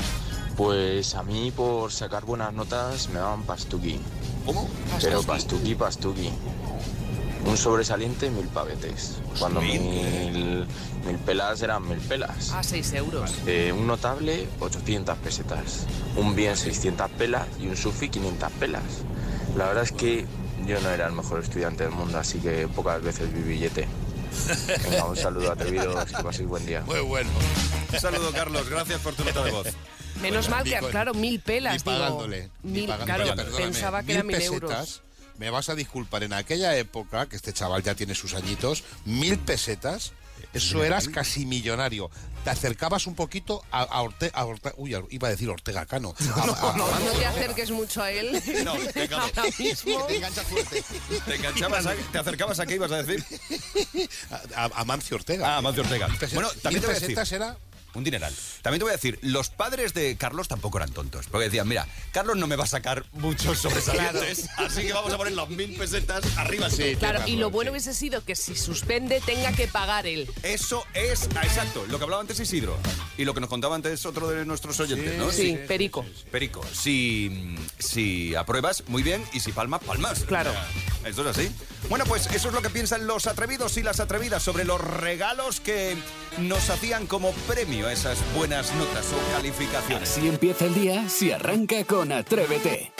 Pues 0.57 1.15
a 1.17 1.23
mí 1.25 1.51
por 1.51 1.91
sacar 1.93 2.25
buenas 2.25 2.53
notas 2.53 3.09
me 3.09 3.19
daban 3.19 3.43
pastuqui. 3.43 3.99
¿Cómo? 4.45 4.69
Pero 5.01 5.23
pastuqui, 5.23 5.75
pastuqui. 5.75 6.31
Un 7.47 7.57
sobresaliente, 7.57 8.31
mil 8.31 8.47
pavetes. 8.47 9.19
Cuando 9.39 9.61
mil, 9.61 10.67
mil 11.07 11.19
pelas 11.27 11.61
eran 11.63 11.87
mil 11.87 11.99
pelas. 11.99 12.53
A 12.53 12.63
6 12.63 12.93
euros. 12.95 13.35
Eh, 13.47 13.73
un 13.73 13.87
notable, 13.87 14.49
800 14.61 15.19
pesetas. 15.19 15.87
Un 16.17 16.35
bien, 16.35 16.57
600 16.57 17.11
pelas. 17.11 17.47
Y 17.61 17.67
un 17.67 17.77
sufi, 17.77 18.09
500 18.09 18.51
pelas. 18.53 18.83
La 19.57 19.67
verdad 19.67 19.85
es 19.85 19.93
que 19.93 20.27
yo 20.67 20.81
no 20.81 20.89
era 20.89 21.07
el 21.07 21.13
mejor 21.13 21.41
estudiante 21.41 21.85
del 21.85 21.93
mundo, 21.93 22.19
así 22.19 22.39
que 22.39 22.67
pocas 22.69 23.03
veces 23.03 23.33
vi 23.33 23.43
billete. 23.43 23.87
Venga, 24.83 25.05
un 25.05 25.17
saludo, 25.17 25.53
atrevidos. 25.53 26.05
Que 26.07 26.23
paséis 26.23 26.49
buen 26.49 26.65
día. 26.65 26.83
Muy 26.87 27.01
bueno. 27.01 27.31
Un 27.93 28.01
saludo, 28.01 28.33
Carlos. 28.33 28.69
Gracias 28.69 29.01
por 29.01 29.15
tu 29.15 29.25
nota 29.25 29.45
de 29.45 29.51
voz. 29.51 29.67
Menos 30.23 30.49
mal 30.49 30.65
que, 30.65 30.79
con- 30.79 30.91
claro, 30.91 31.15
mil 31.15 31.41
pelas. 31.41 31.85
Ni 31.85 31.93
digo. 31.93 32.03
pagándole. 32.05 32.51
ni 32.63 32.73
Mil, 32.73 32.87
pagándole. 32.89 33.25
claro, 33.25 33.37
Perdóname, 33.37 33.65
pensaba 33.65 34.03
que 34.03 34.13
eran 34.13 34.27
mil 34.27 34.37
pesetas, 34.37 34.53
euros. 34.63 35.03
Me 35.39 35.51
vas 35.51 35.69
a 35.69 35.75
disculpar, 35.75 36.23
en 36.23 36.33
aquella 36.33 36.77
época, 36.77 37.27
que 37.27 37.37
este 37.37 37.53
chaval 37.53 37.83
ya 37.83 37.95
tiene 37.95 38.15
sus 38.15 38.35
añitos, 38.35 38.85
mil 39.05 39.39
pesetas, 39.39 40.13
eso 40.53 40.85
eras 40.85 41.09
casi 41.09 41.45
millonario. 41.47 42.11
Te 42.45 42.51
acercabas 42.51 43.07
un 43.07 43.15
poquito 43.17 43.63
a, 43.73 43.83
a 43.83 44.03
Orte- 44.03 44.31
uy, 44.77 44.95
iba 45.11 45.29
a 45.29 45.31
decir 45.31 45.49
Ortega 45.49 45.87
Cano. 45.87 46.15
A- 46.37 46.71
a- 46.73 46.77
No 46.77 46.87
te 47.19 47.25
acerques 47.27 47.71
mucho 47.73 48.03
a 48.03 48.11
él. 48.13 48.41
No, 48.65 48.75
mismo. 49.59 50.07
Te 50.07 50.17
engancha 50.17 50.43
fuerte. 50.45 50.85
Te, 51.27 51.35
enganchabas 51.35 51.87
te 52.13 52.19
acercabas 52.19 52.61
a 52.61 52.67
qué 52.67 52.75
ibas 52.75 52.93
a 52.93 53.03
decir. 53.03 53.25
a, 54.31 54.65
a 54.65 54.81
Amancio 54.83 55.17
Ortega. 55.17 55.55
Ah, 55.55 55.57
Amancio 55.59 55.83
Ortega. 55.83 56.07
Mil 56.09 56.19
Bueno, 56.35 56.49
también 56.63 56.75
mil 56.75 56.81
te 56.83 56.87
voy 56.87 56.91
a 56.91 56.95
decir. 57.01 57.07
pesetas 57.17 57.33
era 57.33 57.57
Un 57.95 58.05
dineral. 58.05 58.35
También 58.63 58.81
te 58.81 58.85
voy 58.85 58.91
a 58.91 58.97
decir, 58.97 59.19
los 59.23 59.51
padres 59.51 59.95
de 59.95 60.17
Carlos 60.17 60.49
tampoco 60.49 60.79
eran 60.79 60.91
tontos. 60.93 61.27
Porque 61.27 61.45
decían, 61.47 61.69
mira, 61.69 61.87
Carlos 62.13 62.37
no 62.37 62.47
me 62.47 62.57
va 62.57 62.65
a 62.65 62.67
sacar 62.67 63.05
muchos 63.13 63.59
sobresalientes, 63.59 64.49
así 64.57 64.83
que 64.83 64.93
vamos 64.93 65.13
a 65.13 65.17
poner 65.17 65.33
las 65.35 65.49
mil 65.49 65.75
pesetas 65.77 66.25
arriba. 66.37 66.69
Sí, 66.71 66.97
Claro, 66.99 67.23
y 67.27 67.37
lo 67.37 67.51
bueno 67.51 67.69
sí. 67.69 67.73
hubiese 67.73 67.95
sido 67.95 68.25
que 68.25 68.35
si 68.37 68.57
suspende 68.57 69.21
tenga 69.21 69.53
que 69.53 69.67
pagar 69.69 70.07
él. 70.07 70.29
Eso 70.43 70.85
es, 70.95 71.29
ah, 71.37 71.43
exacto, 71.45 71.85
lo 71.89 71.99
que 71.99 72.05
hablaba 72.05 72.21
antes 72.23 72.41
Isidro. 72.41 72.77
Y 73.17 73.25
lo 73.25 73.35
que 73.35 73.41
nos 73.41 73.49
contaba 73.49 73.77
antes 73.77 74.05
otro 74.07 74.29
de 74.29 74.45
nuestros 74.45 74.79
oyentes, 74.81 75.17
¿no? 75.19 75.31
Sí, 75.31 75.59
Perico. 75.69 76.05
Perico, 76.31 76.65
si, 76.73 77.57
si 77.79 78.35
apruebas, 78.35 78.85
muy 78.89 79.03
bien, 79.03 79.23
y 79.33 79.41
si 79.41 79.53
palmas, 79.53 79.83
palmas. 79.85 80.25
Claro. 80.25 80.51
O 80.51 80.55
sea, 81.01 81.11
Esto 81.11 81.29
es 81.29 81.37
así. 81.37 81.51
Bueno, 81.89 82.07
pues 82.07 82.27
eso 82.35 82.49
es 82.49 82.55
lo 82.55 82.63
que 82.63 82.71
piensan 82.71 83.07
los 83.07 83.27
atrevidos 83.27 83.77
y 83.77 83.83
las 83.83 84.01
atrevidas 84.01 84.43
sobre 84.43 84.65
los 84.65 84.81
regalos 84.81 85.61
que 85.61 85.97
nos 86.39 86.71
hacían 86.71 87.07
como 87.07 87.33
premio 87.47 87.87
a 87.89 87.93
esas 87.93 88.19
buenas 88.35 88.75
notas 88.75 89.07
o 89.13 89.33
calificaciones. 89.37 90.11
Así 90.11 90.27
empieza 90.27 90.65
el 90.65 90.75
día 90.75 91.09
si 91.09 91.31
arranca 91.31 91.85
con 91.85 92.11
Atrévete. 92.11 92.93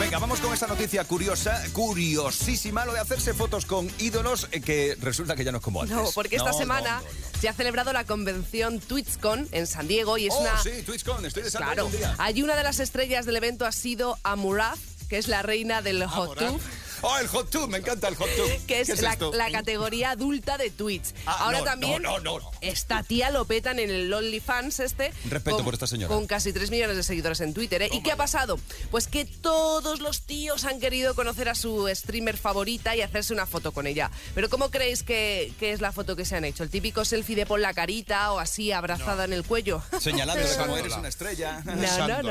Venga, 0.00 0.18
vamos 0.18 0.40
con 0.40 0.52
esa 0.52 0.66
noticia 0.66 1.04
curiosa, 1.04 1.62
curiosísima, 1.72 2.84
lo 2.84 2.92
de 2.94 2.98
hacerse 3.00 3.32
fotos 3.32 3.64
con 3.66 3.88
ídolos 3.98 4.48
eh, 4.50 4.60
que 4.60 4.96
resulta 5.00 5.36
que 5.36 5.44
ya 5.44 5.52
no 5.52 5.58
es 5.58 5.64
como 5.64 5.82
antes. 5.82 5.96
No, 5.96 6.10
porque 6.14 6.34
esta 6.36 6.50
No, 6.50 6.58
semana 6.58 6.96
no, 6.96 7.02
no, 7.02 7.06
no. 7.34 7.40
se 7.40 7.48
ha 7.48 7.52
celebrado 7.52 7.92
la 7.92 8.04
convención 8.04 8.80
TwitchCon 8.80 9.48
en 9.52 9.68
San 9.68 9.86
Diego 9.86 10.18
y 10.18 10.26
es 10.26 10.34
Oh, 10.36 10.40
una... 10.40 10.60
sí, 10.60 10.70
TwitchCon, 10.84 11.24
estoy 11.26 11.44
deseando 11.44 11.66
Claro, 11.72 11.86
un 11.86 11.92
día. 11.92 12.14
allí 12.18 12.42
una 12.42 12.56
de 12.56 12.64
las 12.64 12.80
estrellas 12.80 13.24
del 13.26 13.36
evento 13.36 13.66
ha 13.66 13.72
sido 13.72 14.18
Amuraz, 14.24 14.80
que 15.08 15.18
es 15.18 15.28
la 15.28 15.42
reina 15.42 15.80
del 15.82 16.04
Hot. 16.06 16.38
Tub. 16.38 16.60
Oh, 17.06 17.18
el 17.18 17.28
hot 17.28 17.50
tube, 17.50 17.66
me 17.68 17.78
encanta 17.78 18.08
el 18.08 18.14
hot 18.16 18.28
tube. 18.36 18.60
que 18.66 18.80
es, 18.80 18.88
¿Qué 18.88 19.02
la, 19.02 19.50
categoría 19.52 20.10
adulta 20.12 20.56
de 20.56 20.70
Twitch. 20.70 21.12
Ah, 21.26 21.36
Ahora 21.44 21.58
no, 21.58 21.64
también 21.64 22.02
no, 22.02 22.18
no, 22.20 22.38
no. 22.40 22.50
esta 22.62 23.02
tía 23.02 23.30
lo 23.30 23.44
petan 23.44 23.78
en 23.78 23.90
el 23.90 24.12
OnlyFans 24.12 24.80
este. 24.80 25.12
Respeto 25.28 25.56
con- 25.56 25.64
por 25.66 25.74
esta 25.74 25.86
señora. 25.86 26.12
Con 26.14 26.26
casi 26.26 26.52
3 26.52 26.70
millones 26.70 26.96
de 26.96 27.02
seguidores 27.02 27.40
en 27.40 27.52
Twitter. 27.52 27.82
¿eh? 27.82 27.90
¿Y 27.92 28.02
qué 28.02 28.12
ha 28.12 28.16
pasado? 28.16 28.58
Pues 28.90 29.06
que 29.06 29.24
todos 29.26 30.00
los 30.00 30.22
tíos 30.22 30.64
han 30.64 30.80
querido 30.80 31.14
conocer 31.14 31.48
a 31.48 31.54
su 31.54 31.88
streamer 31.94 32.36
favorita 32.38 32.96
y 32.96 33.02
hacerse 33.02 33.32
una 33.34 33.46
foto 33.46 33.72
con 33.72 33.86
ella. 33.86 34.10
Pero 34.34 34.48
¿cómo 34.48 34.70
creéis 34.70 35.02
que, 35.02 35.52
que 35.60 35.72
es 35.72 35.80
la 35.80 35.92
foto 35.92 36.16
que 36.16 36.24
se 36.24 36.36
han 36.36 36.44
hecho? 36.44 36.62
¿El 36.62 36.70
típico 36.70 37.04
selfie 37.04 37.36
de 37.36 37.44
pon 37.46 37.60
la 37.60 37.74
carita 37.74 38.32
o 38.32 38.38
así 38.38 38.72
abrazada 38.72 39.24
en 39.24 39.32
el 39.34 39.44
cuello? 39.44 39.82
Señalando 40.00 40.42
cómo 40.58 40.74
Besándola. 40.74 40.80
eres 40.80 40.96
una 40.96 41.08
estrella. 41.08 41.62
No, 41.64 41.74
no, 41.74 41.80
Besándola. 41.80 42.22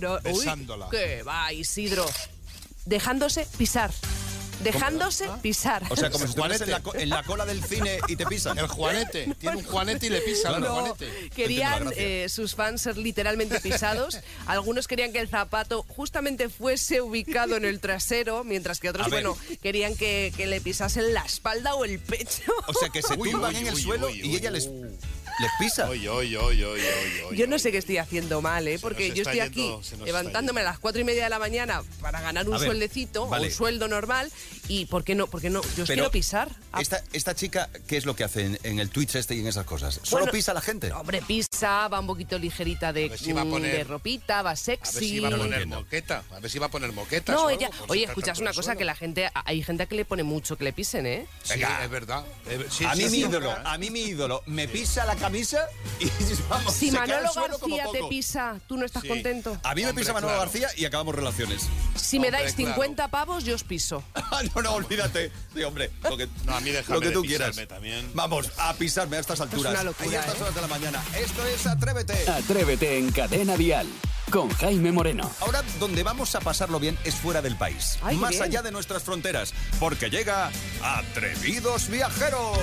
no, 0.00 0.20
no. 0.20 0.30
Uy. 0.32 0.88
¿Qué 0.90 1.22
va, 1.24 1.52
Isidro? 1.52 2.06
Dejándose 2.84 3.46
pisar. 3.58 3.90
Dejándose 4.62 5.28
pisar. 5.42 5.82
O 5.90 5.96
sea, 5.96 6.10
como 6.10 6.24
si 6.24 6.30
estuvieras 6.30 6.60
en 6.60 6.66
Juanete. 6.68 6.70
la, 6.70 6.82
co- 6.82 6.94
en 6.94 7.08
la 7.08 7.22
cola 7.22 7.44
del 7.46 7.62
cine 7.64 7.98
y 8.08 8.16
te 8.16 8.26
pisan. 8.26 8.58
El 8.58 8.66
Juanete. 8.68 9.34
Tiene 9.38 9.56
un 9.58 9.64
Juanete 9.64 10.06
y 10.06 10.10
le 10.10 10.20
pisa 10.20 10.50
al 10.50 10.60
No, 10.60 10.74
Juanete. 10.74 11.30
querían 11.34 11.90
eh, 11.96 12.26
sus 12.28 12.54
fans 12.54 12.82
ser 12.82 12.96
literalmente 12.96 13.60
pisados. 13.60 14.18
Algunos 14.46 14.86
querían 14.88 15.12
que 15.12 15.20
el 15.20 15.28
zapato 15.28 15.84
justamente 15.88 16.48
fuese 16.48 17.00
ubicado 17.00 17.56
en 17.56 17.64
el 17.64 17.80
trasero, 17.80 18.44
mientras 18.44 18.80
que 18.80 18.90
otros, 18.90 19.06
A 19.06 19.10
ver. 19.10 19.24
bueno, 19.24 19.38
querían 19.62 19.96
que, 19.96 20.32
que 20.36 20.46
le 20.46 20.60
pisasen 20.60 21.12
la 21.14 21.22
espalda 21.22 21.74
o 21.74 21.84
el 21.84 21.98
pecho. 21.98 22.52
O 22.66 22.74
sea, 22.74 22.88
que 22.88 23.02
se 23.02 23.14
Uy, 23.18 23.30
tumban 23.30 23.54
uy, 23.54 23.60
en 23.62 23.66
el 23.68 23.74
uy, 23.74 23.82
suelo 23.82 24.06
uy, 24.06 24.20
y 24.20 24.28
uy, 24.30 24.36
ella 24.36 24.50
les, 24.50 24.68
les 25.42 25.50
pisa. 25.58 25.88
Oye, 25.90 26.08
oye, 26.08 26.38
oye, 26.38 27.36
Yo 27.36 27.46
no 27.46 27.58
sé 27.58 27.70
qué 27.72 27.78
estoy 27.78 27.98
haciendo 27.98 28.40
mal, 28.40 28.66
¿eh? 28.68 28.78
Porque 28.80 29.10
yo 29.12 29.22
estoy 29.22 29.40
aquí 29.40 29.68
yendo, 29.90 30.04
levantándome 30.06 30.60
a 30.62 30.64
las 30.64 30.78
cuatro 30.78 31.00
y 31.00 31.04
media 31.04 31.24
de 31.24 31.30
la 31.30 31.38
mañana 31.38 31.82
para 32.00 32.20
ganar 32.20 32.48
un 32.48 32.56
ver, 32.58 32.64
sueldecito 32.66 33.26
vale. 33.28 33.44
o 33.44 33.48
un 33.48 33.52
sueldo 33.52 33.88
normal. 33.88 34.30
¿Y 34.68 34.86
por 34.86 35.04
qué 35.04 35.14
no? 35.14 35.26
¿Por 35.26 35.40
qué 35.40 35.50
no? 35.50 35.60
Yo 35.76 35.82
os 35.82 35.88
quiero 35.90 36.10
pisar. 36.10 36.48
Ah, 36.72 36.80
Esta, 36.80 37.02
esta 37.12 37.34
chica, 37.34 37.68
¿qué 37.86 37.96
es 37.96 38.06
lo 38.06 38.16
que 38.16 38.24
hace 38.24 38.46
en, 38.46 38.58
en 38.62 38.78
el 38.78 38.88
Twitch 38.90 39.16
este 39.16 39.34
y 39.34 39.40
en 39.40 39.48
esas 39.48 39.66
cosas? 39.66 40.00
¿Solo 40.02 40.22
Bueno, 40.22 40.32
pisa 40.32 40.52
a 40.52 40.54
la 40.54 40.60
gente? 40.62 40.90
Hombre, 40.92 41.20
pisa, 41.20 41.88
va 41.88 42.00
un 42.00 42.06
poquito 42.06 42.38
ligerita 42.38 42.92
de, 42.92 43.08
ver 43.10 43.18
si 43.18 43.32
va 43.32 43.42
a 43.42 43.44
poner- 43.44 43.72
de 43.76 43.84
ropita, 43.84 44.40
va 44.42 44.50
A 44.50 44.52
ver 44.54 44.58
sexy. 44.58 44.98
si 45.00 45.20
va 45.20 45.28
a 45.28 45.30
lo 45.32 45.38
poner 45.38 45.66
moqueta. 45.66 46.22
A 46.30 46.38
ver 46.40 46.50
si 46.50 46.58
va 46.58 46.66
a 46.66 46.70
poner 46.70 46.92
moquetas. 46.92 47.34
No, 47.34 47.50
ella. 47.50 47.70
Oye, 47.88 48.04
escuchas 48.04 48.38
una 48.38 48.52
cosa 48.54 48.76
que 48.76 48.84
la 48.84 48.94
gente. 48.94 49.28
Hay 49.34 49.62
gente 49.62 49.86
que 49.88 49.96
le 49.96 50.04
pone 50.04 50.22
mucho 50.22 50.56
que 50.56 50.64
le 50.64 50.72
pisen, 50.72 51.06
¿eh? 51.06 51.26
Sí, 51.42 51.54
Venga. 51.54 51.84
es 51.84 51.90
verdad. 51.90 52.24
Eh, 52.46 52.64
sí, 52.70 52.84
a 52.84 52.94
mí 52.94 53.04
sí, 53.04 53.10
mi 53.10 53.18
ídolo, 53.18 53.52
a 53.52 53.76
mí 53.78 53.90
mi 53.90 54.00
ídolo 54.02 54.42
me 54.46 54.68
pisa 54.68 55.04
la 55.04 55.16
camisa 55.16 55.31
y 55.38 56.10
vamos, 56.48 56.74
Si 56.74 56.90
se 56.90 56.96
cae 56.96 57.12
al 57.14 57.24
Manolo 57.24 57.58
como 57.58 57.76
García 57.76 57.92
te 57.92 57.98
poco. 57.98 58.08
pisa, 58.10 58.60
¿tú 58.66 58.76
no 58.76 58.84
estás 58.84 59.02
Sí. 59.02 59.08
contento? 59.08 59.56
A 59.62 59.74
mí 59.74 59.82
me 59.82 59.88
Hombre, 59.90 60.02
pisa 60.02 60.12
Manolo 60.12 60.32
claro. 60.34 60.50
García 60.50 60.68
y 60.76 60.84
acabamos 60.84 61.14
relaciones. 61.14 61.62
Si 61.96 62.18
me 62.18 62.28
Hombre, 62.28 62.42
dais 62.42 62.54
claro. 62.54 62.72
50 62.74 63.08
pavos, 63.08 63.44
yo 63.44 63.54
os 63.54 63.64
piso. 63.64 64.02
no, 64.54 64.62
no, 64.62 64.72
olvídate. 64.74 65.32
Sí, 65.54 65.62
hombre, 65.62 65.90
lo 66.04 66.16
que, 66.16 66.28
No, 66.44 66.54
a 66.56 66.60
mí 66.60 66.70
déjame 66.70 66.94
lo 66.94 67.00
que 67.00 67.08
de 67.08 67.12
tú 67.14 67.22
pisarme 67.22 67.52
quieras. 67.52 67.68
también. 67.68 68.10
Vamos, 68.14 68.50
a 68.58 68.74
pisarme 68.74 69.16
a 69.16 69.20
estas 69.20 69.40
alturas. 69.40 69.72
una 69.72 69.84
locura, 69.84 70.10
y 70.10 70.14
a 70.14 70.20
estas 70.20 70.36
¿eh? 70.38 70.42
horas 70.42 70.54
de 70.54 70.60
la 70.60 70.66
mañana. 70.68 71.02
Esto 71.16 71.46
es 71.46 71.66
Atrévete. 71.66 72.28
Atrévete 72.30 72.98
en 72.98 73.10
Cadena 73.12 73.56
Dial 73.56 73.86
con 74.30 74.48
Jaime 74.50 74.92
Moreno. 74.92 75.30
Ahora, 75.40 75.62
donde 75.78 76.02
vamos 76.02 76.34
a 76.34 76.40
pasarlo 76.40 76.80
bien 76.80 76.96
es 77.04 77.14
fuera 77.14 77.42
del 77.42 77.56
país, 77.56 77.98
Ay, 78.02 78.14
qué 78.16 78.20
más 78.22 78.30
bien. 78.30 78.42
allá 78.44 78.62
de 78.62 78.70
nuestras 78.72 79.02
fronteras, 79.02 79.52
porque 79.78 80.08
llega 80.08 80.50
Atrevidos 80.82 81.88
Viajeros. 81.88 82.58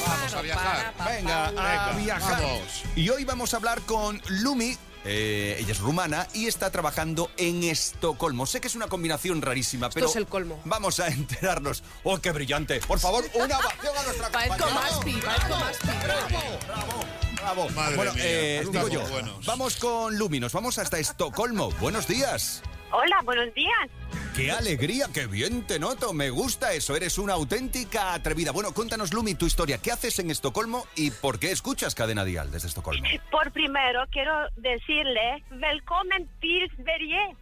Vamos 0.00 0.34
a 0.34 0.42
viajar. 0.42 0.94
Venga, 1.06 1.46
a 1.88 1.92
viajar. 1.96 2.42
vamos. 2.42 2.82
Y 2.96 3.08
hoy 3.10 3.24
vamos 3.24 3.54
a 3.54 3.56
hablar 3.58 3.80
con 3.82 4.20
Lumi. 4.28 4.76
eh, 5.06 5.56
ella 5.60 5.72
es 5.72 5.80
rumana 5.80 6.26
y 6.32 6.46
está 6.46 6.70
trabajando 6.70 7.30
en 7.36 7.62
Estocolmo. 7.64 8.46
Sé 8.46 8.60
que 8.60 8.68
es 8.68 8.74
una 8.74 8.86
combinación 8.88 9.42
rarísima, 9.42 9.90
pero 9.90 10.06
es 10.06 10.16
el 10.16 10.26
colmo. 10.26 10.60
vamos 10.64 10.98
a 11.00 11.08
enterarnos. 11.08 11.82
¡Oh, 12.02 12.18
qué 12.18 12.32
brillante! 12.32 12.80
Por 12.80 12.98
favor, 12.98 13.24
una 13.34 13.58
ovación 13.58 13.96
a 13.96 14.02
nuestra 14.02 14.30
compañera. 14.30 14.66
Maspi, 14.74 15.12
parezco 15.20 15.56
Maspi. 15.56 15.88
¡Bravo! 16.04 16.58
¡Bravo! 16.66 17.04
¡Bravo! 17.36 17.68
Madre 17.70 17.96
bueno, 17.96 18.14
mía, 18.14 18.22
eh, 18.24 18.64
digo 18.70 18.88
yo, 18.88 19.06
buenos. 19.08 19.44
vamos 19.44 19.76
con 19.76 20.16
Lumi, 20.16 20.40
nos 20.40 20.52
vamos 20.54 20.78
hasta 20.78 20.98
Estocolmo. 20.98 21.70
Buenos 21.72 22.06
días. 22.08 22.62
Hola, 22.90 23.20
buenos 23.24 23.52
días. 23.54 23.90
¡Qué 24.34 24.50
alegría! 24.50 25.06
¡Qué 25.14 25.26
bien 25.26 25.64
te 25.64 25.78
noto! 25.78 26.12
Me 26.12 26.28
gusta 26.30 26.72
eso. 26.72 26.96
Eres 26.96 27.18
una 27.18 27.34
auténtica 27.34 28.14
atrevida. 28.14 28.50
Bueno, 28.50 28.72
cuéntanos, 28.74 29.12
Lumi, 29.14 29.36
tu 29.36 29.46
historia. 29.46 29.78
¿Qué 29.78 29.92
haces 29.92 30.18
en 30.18 30.30
Estocolmo 30.30 30.86
y 30.96 31.12
por 31.12 31.38
qué 31.38 31.52
escuchas 31.52 31.94
Cadena 31.94 32.24
Dial 32.24 32.50
desde 32.50 32.66
Estocolmo? 32.66 33.04
Por 33.30 33.52
primero 33.52 34.04
quiero 34.10 34.32
decirle, 34.56 35.44
welcome 35.52 36.26
till 36.40 36.68
Sverige. 36.76 37.36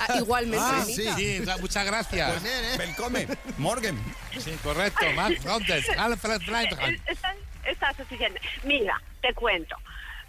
Ah, 0.00 0.18
igualmente, 0.18 0.64
Ah. 0.66 0.84
Sí, 0.84 1.42
muchas 1.60 1.84
gracias. 1.84 2.30
Pues 2.30 2.42
bien, 2.44 3.26
¿eh? 3.30 3.36
Morgan. 3.58 3.98
Sí, 4.38 4.52
correcto. 4.62 5.04
Max 5.16 5.44
Gontes, 5.44 5.88
Alfred 5.98 6.40
Reinhardt. 6.46 7.00
Está, 7.08 7.34
está 7.66 7.92
suficiente. 7.94 8.40
Mira, 8.62 9.02
te 9.20 9.34
cuento. 9.34 9.76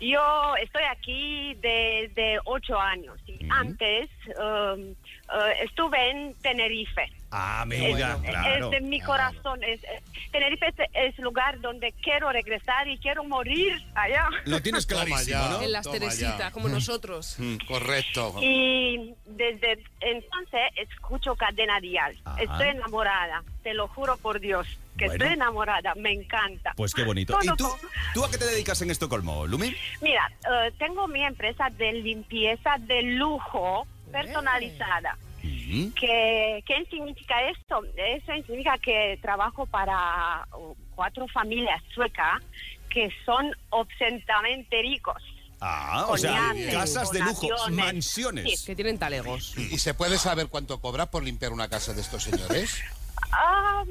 Yo 0.01 0.56
estoy 0.62 0.84
aquí 0.92 1.54
desde 1.62 2.39
ocho 2.44 2.77
años 2.77 3.18
y 3.27 3.48
antes 3.50 4.10
um, 4.38 4.94
uh, 5.29 5.63
estuve 5.63 6.10
en 6.12 6.34
Tenerife. 6.36 7.10
Ah, 7.32 7.65
Es, 7.70 7.82
amiga, 7.82 8.17
claro. 8.24 8.65
es 8.65 8.72
de 8.72 8.82
mi 8.88 9.01
corazón. 9.01 9.62
Es, 9.63 9.84
es- 9.84 10.03
Tenerife 10.32 10.67
es, 10.67 10.75
es 10.94 11.20
lugar 11.20 11.60
donde 11.62 11.91
quiero 12.03 12.29
regresar 12.32 12.88
y 12.88 12.98
quiero 12.98 13.24
morir 13.24 13.74
allá. 13.96 14.27
Lo 14.46 14.62
tienes 14.62 14.86
clarísimo. 14.88 15.39
¿no? 15.50 15.62
En 15.62 15.72
las 15.72 15.89
Teresitas, 15.89 16.51
como 16.51 16.67
nosotros. 16.70 17.36
Mm. 17.38 17.58
Correcto. 17.67 18.36
Y 18.41 19.13
desde 19.25 19.84
entonces 20.01 20.62
escucho 20.75 21.36
Cadena 21.36 21.79
Dial. 21.79 22.15
Ajá. 22.25 22.41
Estoy 22.41 22.67
enamorada, 22.70 23.44
te 23.63 23.74
lo 23.74 23.88
juro 23.89 24.17
por 24.17 24.39
Dios, 24.39 24.67
que 24.98 25.05
Bueno. 25.08 25.24
estoy 25.25 25.34
enamorada, 25.36 25.94
me 25.96 26.12
encanta. 26.12 26.74
Pues 26.75 26.94
qué 26.94 27.03
bonito. 27.03 27.34
Todo 27.34 27.53
¿Y 27.53 27.58
tú, 27.58 27.67
tú 28.13 28.24
a 28.25 28.32
qué 28.32 28.38
te 28.38 28.46
dedicas 28.46 28.82
en 28.82 28.91
Estocolmo, 28.91 29.46
Lumi? 29.48 29.74
Mira, 30.01 30.29
eh, 30.50 30.72
tengo 30.77 31.08
mi 31.08 31.24
empresa 31.24 31.70
de 31.72 31.94
limpieza 31.94 32.75
de 32.79 33.01
lujo 33.03 33.88
personalizada. 34.12 35.18
¿Qué, 35.42 36.64
¿Qué 36.66 36.86
significa 36.90 37.36
esto? 37.50 37.84
Eso 37.96 38.34
significa 38.34 38.78
que 38.78 39.20
trabajo 39.22 39.66
para 39.66 40.48
uh, 40.58 40.76
cuatro 40.96 41.28
familias 41.28 41.82
suecas 41.94 42.42
que 42.90 43.10
son 43.26 43.52
obscenamente 43.70 44.82
ricos. 44.82 45.22
Ah, 45.60 46.06
o 46.10 46.18
sea, 46.18 46.54
yates, 46.54 46.74
casas 46.74 47.12
de 47.12 47.20
lujo, 47.20 47.48
mansiones. 47.72 48.64
Que 48.64 48.76
tienen 48.76 49.00
talegos. 49.00 49.58
¿Y 49.58 49.78
se 49.80 49.94
puede 49.94 50.18
saber 50.18 50.48
cuánto 50.48 50.80
cobra 50.80 51.10
por 51.12 51.24
limpiar 51.24 51.52
una 51.52 51.68
casa 51.68 51.94
de 51.94 52.02
estos 52.02 52.24
señores? 52.24 52.82
Ah, 53.32 53.84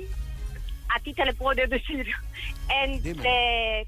a 0.95 1.01
ti 1.01 1.13
te 1.13 1.25
le 1.25 1.35
puedo 1.35 1.67
decir 1.67 2.07
entre 2.69 3.87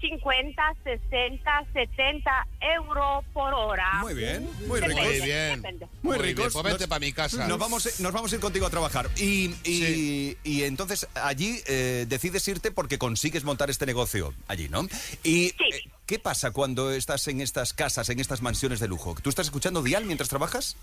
50, 0.00 0.62
60, 0.84 1.64
70 1.72 2.46
euros 2.76 3.24
por 3.32 3.52
hora. 3.54 4.00
Muy 4.00 4.14
bien, 4.14 4.48
muy 4.66 4.80
ricos. 4.80 5.04
Muy 5.04 5.20
bien. 5.20 5.56
depende. 5.62 5.86
Muy 6.02 6.18
ricos. 6.18 6.52
Pues 6.52 6.64
vente 6.64 6.86
para 6.88 7.00
mi 7.00 7.12
casa. 7.12 7.46
Nos 7.48 7.58
vamos, 7.58 8.00
nos 8.00 8.12
vamos 8.12 8.32
a 8.32 8.34
ir 8.36 8.40
contigo 8.40 8.66
a 8.66 8.70
trabajar. 8.70 9.08
Y, 9.16 9.54
y, 9.64 9.76
Sí. 9.86 10.38
y 10.44 10.62
entonces 10.64 11.08
allí 11.14 11.60
eh, 11.66 12.06
decides 12.08 12.46
irte 12.48 12.70
porque 12.70 12.98
consigues 12.98 13.44
montar 13.44 13.70
este 13.70 13.86
negocio 13.86 14.34
allí, 14.48 14.68
¿no? 14.68 14.82
Y 15.22 15.48
Sí. 15.50 15.54
eh, 15.72 15.82
¿qué 16.06 16.18
pasa 16.18 16.50
cuando 16.50 16.90
estás 16.92 17.26
en 17.28 17.40
estas 17.40 17.72
casas, 17.72 18.08
en 18.10 18.20
estas 18.20 18.42
mansiones 18.42 18.80
de 18.80 18.88
lujo? 18.88 19.14
¿Tú 19.22 19.30
estás 19.30 19.46
escuchando 19.46 19.82
Dial 19.82 20.04
mientras 20.04 20.28
trabajas? 20.28 20.76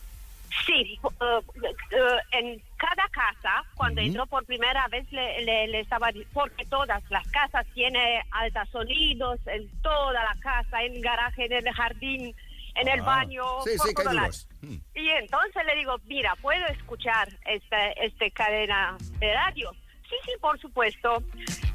Sí, 0.65 0.99
eh, 1.03 1.39
eh, 1.91 1.97
en 2.31 2.61
cada 2.77 3.07
casa, 3.09 3.63
cuando 3.75 4.01
entró 4.01 4.25
por 4.27 4.45
primera 4.45 4.87
vez, 4.87 5.11
le, 5.11 5.41
le- 5.43 5.67
le 5.67 5.79
estaba 5.79 6.09
porque 6.31 6.65
todas 6.65 7.01
las 7.09 7.27
casas 7.29 7.65
tienen 7.73 8.21
altos 8.31 8.69
sonidos, 8.69 9.39
en 9.47 9.67
toda 9.81 10.13
la 10.23 10.35
casa, 10.41 10.83
en 10.83 10.95
el 10.95 11.01
garaje, 11.01 11.45
en 11.45 11.67
el 11.67 11.73
jardín, 11.73 12.35
en 12.75 12.87
el 12.87 12.99
Ah. 13.01 13.03
baño. 13.03 13.43
Sí, 13.63 13.71
sí, 13.79 13.93
que 13.93 14.03
lados. 14.13 14.47
Mm. 14.61 14.75
Y 14.95 15.09
entonces 15.09 15.65
le 15.65 15.75
digo, 15.75 15.95
mira, 16.05 16.35
¿puedo 16.41 16.65
escuchar 16.67 17.27
esta, 17.45 17.91
este 17.93 18.31
cadena 18.31 18.95
de 19.19 19.33
radio? 19.33 19.71
Sí, 20.09 20.15
sí, 20.25 20.31
por 20.39 20.59
supuesto. 20.59 21.23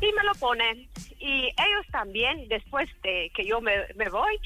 Y 0.00 0.12
me 0.12 0.22
lo 0.24 0.32
ponen. 0.38 0.88
Y 1.18 1.46
ellos 1.46 1.86
también, 1.90 2.46
después 2.48 2.88
de 3.02 3.30
que 3.34 3.44
yo 3.44 3.60
me, 3.60 3.72
me 3.96 4.08
voy, 4.08 4.38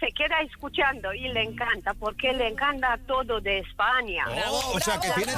se 0.00 0.06
queda 0.12 0.40
escuchando 0.40 1.12
y 1.12 1.28
le 1.28 1.42
encanta, 1.42 1.92
porque 1.94 2.32
le 2.32 2.48
encanta 2.48 2.98
todo 3.06 3.40
de 3.40 3.58
España. 3.58 4.24
Oh, 4.48 4.72
o 4.74 4.80
sea 4.80 4.98
que 5.00 5.10
tienen, 5.10 5.34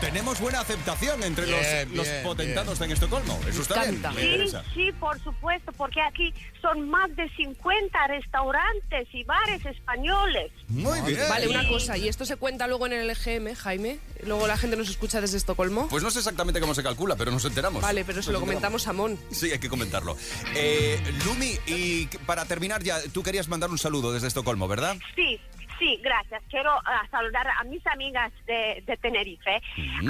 tenemos 0.00 0.40
buena 0.40 0.60
aceptación 0.60 1.22
entre 1.22 1.46
Bien, 1.46 1.88
los, 1.88 1.96
los 1.96 2.06
bien, 2.06 2.22
potentados 2.22 2.80
en 2.80 2.90
Estocolmo. 2.90 3.38
Eso 3.48 3.62
está 3.62 3.84
bien. 3.84 4.02
Sí, 4.16 4.56
sí, 4.74 4.92
por 4.98 5.22
supuesto, 5.22 5.72
porque 5.72 6.00
aquí 6.00 6.32
son 6.60 6.88
más 6.88 7.14
de 7.16 7.28
50 7.30 8.06
restaurantes 8.06 9.08
y 9.12 9.24
bares 9.24 9.64
españoles. 9.66 10.52
Muy 10.68 11.00
bien. 11.02 11.20
Vale, 11.28 11.48
una 11.48 11.68
cosa, 11.68 11.96
¿y 11.96 12.08
esto 12.08 12.24
se 12.24 12.36
cuenta 12.36 12.66
luego 12.66 12.86
en 12.86 12.92
el 12.94 13.10
EGM, 13.10 13.54
Jaime? 13.54 13.98
Luego 14.26 14.46
la 14.46 14.56
gente 14.56 14.76
nos 14.76 14.88
escucha 14.88 15.20
desde 15.20 15.36
Estocolmo. 15.36 15.88
Pues 15.88 16.02
no 16.02 16.10
sé 16.10 16.18
exactamente 16.18 16.60
cómo 16.60 16.74
se 16.74 16.82
calcula, 16.82 17.16
pero 17.16 17.30
nos 17.30 17.44
enteramos. 17.44 17.82
Vale, 17.82 18.04
pero 18.04 18.22
se 18.22 18.32
lo 18.32 18.40
comentamos 18.40 18.86
a 18.86 18.92
Mon. 18.92 19.18
Sí, 19.30 19.50
hay 19.50 19.58
que 19.58 19.68
comentarlo. 19.68 20.16
Eh, 20.54 21.00
Lumi, 21.24 21.56
y 21.66 22.06
para 22.26 22.44
terminar 22.44 22.82
ya, 22.82 23.00
tú 23.12 23.22
querías 23.22 23.48
mandar 23.48 23.70
un 23.70 23.78
saludo 23.78 24.12
desde 24.12 24.28
Estocolmo, 24.28 24.68
¿verdad? 24.68 24.96
Sí, 25.14 25.40
sí, 25.78 25.98
gracias. 26.02 26.42
Quiero 26.50 26.70
ah, 26.84 27.06
saludar 27.10 27.46
a 27.48 27.64
mis 27.64 27.86
amigas 27.86 28.32
de, 28.46 28.82
de 28.86 28.96
Tenerife, 28.96 29.60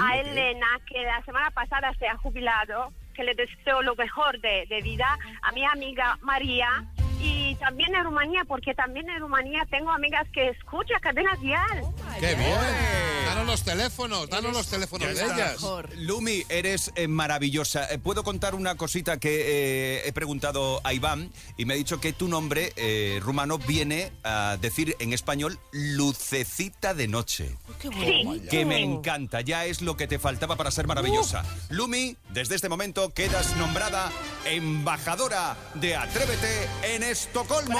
a 0.00 0.18
Elena, 0.18 0.66
que 0.86 1.02
la 1.02 1.22
semana 1.24 1.50
pasada 1.50 1.92
se 1.98 2.06
ha 2.06 2.16
jubilado, 2.16 2.92
que 3.14 3.24
le 3.24 3.34
deseo 3.34 3.82
lo 3.82 3.94
mejor 3.96 4.40
de, 4.40 4.66
de 4.68 4.80
vida, 4.80 5.18
a 5.42 5.52
mi 5.52 5.64
amiga 5.64 6.18
María. 6.22 6.84
Y 7.20 7.56
también 7.56 7.94
en 7.94 8.04
Rumanía, 8.04 8.44
porque 8.46 8.74
también 8.74 9.10
en 9.10 9.20
Rumanía 9.20 9.66
tengo 9.68 9.90
amigas 9.90 10.26
que 10.32 10.50
escuchan 10.50 11.00
Cadena 11.00 11.34
Dial. 11.40 11.82
¡Qué 12.20 12.34
bien! 12.36 13.07
Danos 13.38 13.52
los 13.52 13.62
teléfonos, 13.62 14.28
danos 14.28 14.52
los 14.52 14.66
teléfonos 14.66 15.14
de 15.14 15.24
ellas. 15.24 15.52
Mejor. 15.52 15.88
Lumi, 15.96 16.42
eres 16.48 16.90
eh, 16.96 17.06
maravillosa. 17.06 17.88
Eh, 17.92 17.98
Puedo 17.98 18.24
contar 18.24 18.56
una 18.56 18.74
cosita 18.76 19.18
que 19.20 19.98
eh, 20.00 20.02
he 20.08 20.12
preguntado 20.12 20.80
a 20.82 20.92
Iván 20.92 21.30
y 21.56 21.64
me 21.64 21.74
ha 21.74 21.76
dicho 21.76 22.00
que 22.00 22.12
tu 22.12 22.26
nombre 22.26 22.72
eh, 22.74 23.20
rumano 23.22 23.58
viene 23.58 24.10
a 24.24 24.58
decir 24.60 24.96
en 24.98 25.12
español 25.12 25.56
lucecita 25.70 26.94
de 26.94 27.06
noche. 27.06 27.56
Qué 27.80 27.88
Sí. 27.88 28.24
bonito. 28.24 28.50
Que 28.50 28.64
me 28.64 28.80
encanta, 28.82 29.40
ya 29.40 29.66
es 29.66 29.82
lo 29.82 29.96
que 29.96 30.08
te 30.08 30.18
faltaba 30.18 30.56
para 30.56 30.72
ser 30.72 30.88
maravillosa. 30.88 31.44
Lumi, 31.70 32.16
desde 32.30 32.56
este 32.56 32.68
momento 32.68 33.10
quedas 33.14 33.56
nombrada 33.56 34.10
embajadora 34.50 35.56
de 35.74 35.96
Atrévete 35.96 36.68
en 36.82 37.02
Estocolmo. 37.02 37.78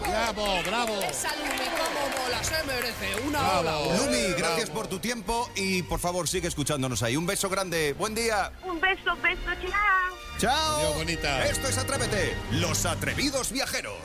¡Bravo, 0.00 0.62
bravo! 0.64 1.00
Esa 1.02 1.34
Lume, 1.36 1.50
como 1.76 2.22
mola, 2.24 2.44
se 2.44 2.62
merece 2.64 3.20
una 3.26 3.40
Bravo. 3.40 3.88
ola. 3.88 3.96
Lumi, 3.98 4.32
gracias 4.36 4.70
por 4.70 4.86
tu 4.88 4.98
tiempo 4.98 5.50
y 5.54 5.82
por 5.82 6.00
favor 6.00 6.28
sigue 6.28 6.48
escuchándonos 6.48 7.02
ahí. 7.02 7.16
Un 7.16 7.26
beso 7.26 7.48
grande, 7.48 7.92
buen 7.94 8.14
día. 8.14 8.52
Un 8.64 8.80
beso, 8.80 9.16
beso, 9.22 9.60
chao. 9.60 10.18
Chao. 10.38 10.76
Adiós, 10.78 10.94
bonita. 10.96 11.44
Esto 11.46 11.68
es 11.68 11.78
Atrévete, 11.78 12.36
los 12.52 12.86
atrevidos 12.86 13.50
viajeros. 13.52 13.96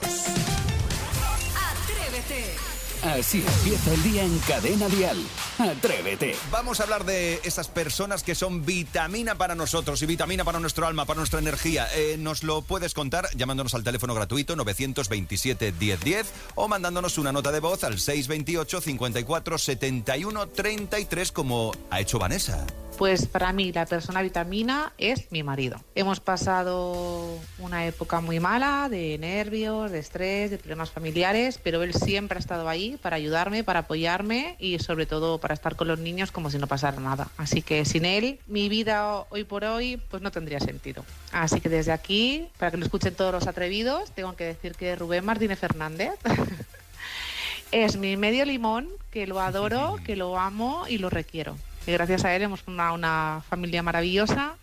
Atrévete. 1.56 2.56
Así 3.04 3.44
empieza 3.46 3.92
el 3.92 4.02
día 4.02 4.24
en 4.24 4.38
Cadena 4.38 4.88
Dial. 4.88 5.18
Atrévete. 5.58 6.34
Vamos 6.50 6.80
a 6.80 6.84
hablar 6.84 7.04
de 7.04 7.38
esas 7.44 7.68
personas 7.68 8.22
que 8.22 8.34
son 8.34 8.64
vitamina 8.64 9.34
para 9.34 9.54
nosotros 9.54 10.00
y 10.00 10.06
vitamina 10.06 10.42
para 10.42 10.58
nuestro 10.58 10.86
alma, 10.86 11.04
para 11.04 11.18
nuestra 11.18 11.38
energía. 11.38 11.86
Eh, 11.94 12.16
nos 12.18 12.42
lo 12.42 12.62
puedes 12.62 12.94
contar 12.94 13.28
llamándonos 13.36 13.74
al 13.74 13.84
teléfono 13.84 14.14
gratuito 14.14 14.56
927 14.56 15.72
1010 15.78 16.32
o 16.54 16.66
mandándonos 16.66 17.18
una 17.18 17.30
nota 17.30 17.52
de 17.52 17.60
voz 17.60 17.84
al 17.84 17.98
628 17.98 18.80
54 18.80 19.58
71 19.58 20.46
33 20.48 21.30
como 21.30 21.72
ha 21.90 22.00
hecho 22.00 22.18
Vanessa. 22.18 22.66
Pues 22.98 23.26
para 23.26 23.52
mí 23.52 23.72
la 23.72 23.86
persona 23.86 24.22
vitamina 24.22 24.92
es 24.98 25.32
mi 25.32 25.42
marido. 25.42 25.80
Hemos 25.96 26.20
pasado 26.20 27.26
una 27.58 27.86
época 27.86 28.20
muy 28.20 28.38
mala 28.38 28.88
de 28.88 29.18
nervios, 29.18 29.90
de 29.90 29.98
estrés, 29.98 30.52
de 30.52 30.58
problemas 30.58 30.92
familiares, 30.92 31.58
pero 31.60 31.82
él 31.82 31.92
siempre 31.92 32.38
ha 32.38 32.40
estado 32.40 32.68
ahí 32.68 32.96
para 33.02 33.16
ayudarme, 33.16 33.64
para 33.64 33.80
apoyarme 33.80 34.54
y 34.60 34.78
sobre 34.78 35.06
todo 35.06 35.38
para 35.38 35.54
estar 35.54 35.74
con 35.74 35.88
los 35.88 35.98
niños 35.98 36.30
como 36.30 36.50
si 36.50 36.58
no 36.58 36.68
pasara 36.68 37.00
nada. 37.00 37.28
Así 37.36 37.62
que 37.62 37.84
sin 37.84 38.04
él 38.04 38.38
mi 38.46 38.68
vida 38.68 39.24
hoy 39.28 39.42
por 39.42 39.64
hoy 39.64 40.00
pues 40.08 40.22
no 40.22 40.30
tendría 40.30 40.60
sentido. 40.60 41.04
Así 41.32 41.60
que 41.60 41.68
desde 41.68 41.90
aquí, 41.90 42.46
para 42.58 42.70
que 42.70 42.76
lo 42.76 42.84
escuchen 42.84 43.14
todos 43.16 43.32
los 43.32 43.48
atrevidos, 43.48 44.12
tengo 44.12 44.36
que 44.36 44.44
decir 44.44 44.76
que 44.76 44.94
Rubén 44.94 45.24
Martínez 45.24 45.58
Fernández 45.58 46.12
es 47.72 47.96
mi 47.96 48.16
medio 48.16 48.44
limón, 48.44 48.88
que 49.10 49.26
lo 49.26 49.40
adoro, 49.40 49.96
que 50.04 50.14
lo 50.14 50.38
amo 50.38 50.84
y 50.88 50.98
lo 50.98 51.10
requiero. 51.10 51.56
Que 51.84 51.92
gracias 51.92 52.24
a 52.24 52.34
él 52.34 52.42
hemos 52.42 52.62
formado 52.62 52.94
una 52.94 53.42
familia 53.48 53.82
maravillosa 53.82 54.54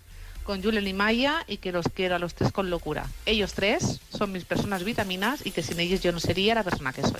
con 0.43 0.63
Julen 0.63 0.87
y 0.87 0.93
Maya 0.93 1.43
y 1.47 1.57
que 1.57 1.71
los 1.71 1.85
quiero 1.93 2.15
a 2.15 2.19
los 2.19 2.33
tres 2.33 2.51
con 2.51 2.69
locura. 2.69 3.05
Ellos 3.25 3.53
tres 3.53 3.99
son 4.15 4.31
mis 4.31 4.43
personas 4.43 4.83
vitaminas 4.83 5.45
y 5.45 5.51
que 5.51 5.61
sin 5.61 5.79
ellos 5.79 6.01
yo 6.01 6.11
no 6.11 6.19
sería 6.19 6.55
la 6.55 6.63
persona 6.63 6.91
que 6.93 7.01
soy. 7.01 7.11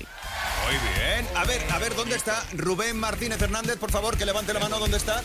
Muy 0.66 0.78
bien. 0.96 1.28
A 1.36 1.46
ver, 1.46 1.62
a 1.72 1.78
ver, 1.78 1.96
¿dónde 1.96 2.16
está 2.16 2.44
Rubén 2.54 3.00
Martínez 3.00 3.40
Hernández? 3.42 3.78
Por 3.78 3.92
favor, 3.92 4.18
que 4.18 4.26
levante 4.26 4.54
la 4.54 4.60
mano. 4.60 4.80
¿Dónde 4.80 4.98
está? 4.98 5.22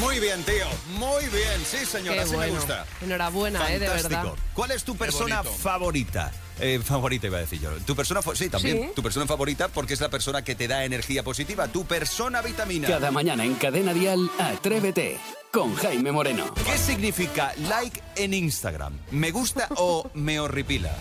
Muy 0.00 0.18
bien, 0.18 0.42
tío. 0.44 0.66
Muy 0.98 1.24
bien. 1.26 1.62
Sí, 1.64 1.84
señora, 1.84 2.22
Qué 2.22 2.24
sí 2.24 2.30
me 2.32 2.36
bueno. 2.36 2.54
gusta. 2.54 2.86
Enhorabuena, 3.02 3.72
eh, 3.72 3.78
de 3.78 3.88
verdad. 3.88 4.24
¿Cuál 4.54 4.70
es 4.70 4.84
tu 4.84 4.96
persona 4.96 5.42
favorita? 5.42 6.32
Eh, 6.58 6.80
favorita 6.82 7.26
iba 7.26 7.36
a 7.38 7.40
decir 7.40 7.60
yo. 7.60 7.70
Tu 7.86 7.94
persona, 7.94 8.20
sí, 8.34 8.48
también. 8.48 8.84
Sí. 8.84 8.88
Tu 8.94 9.02
persona 9.02 9.26
favorita 9.26 9.68
porque 9.68 9.94
es 9.94 10.00
la 10.00 10.08
persona 10.08 10.42
que 10.42 10.54
te 10.54 10.66
da 10.68 10.84
energía 10.84 11.22
positiva. 11.22 11.68
Tu 11.68 11.84
persona 11.84 12.40
vitamina. 12.42 12.88
Cada 12.88 13.10
mañana 13.10 13.44
en 13.44 13.54
Cadena 13.56 13.92
Dial, 13.92 14.30
Atrévete. 14.38 15.18
Con 15.52 15.74
Jaime 15.76 16.12
Moreno. 16.12 16.52
¿Qué 16.54 16.76
significa 16.78 17.52
like 17.68 18.02
en 18.16 18.34
Instagram? 18.34 18.98
¿Me 19.10 19.30
gusta 19.30 19.68
o 19.76 20.10
me 20.14 20.40
horripila? 20.40 20.94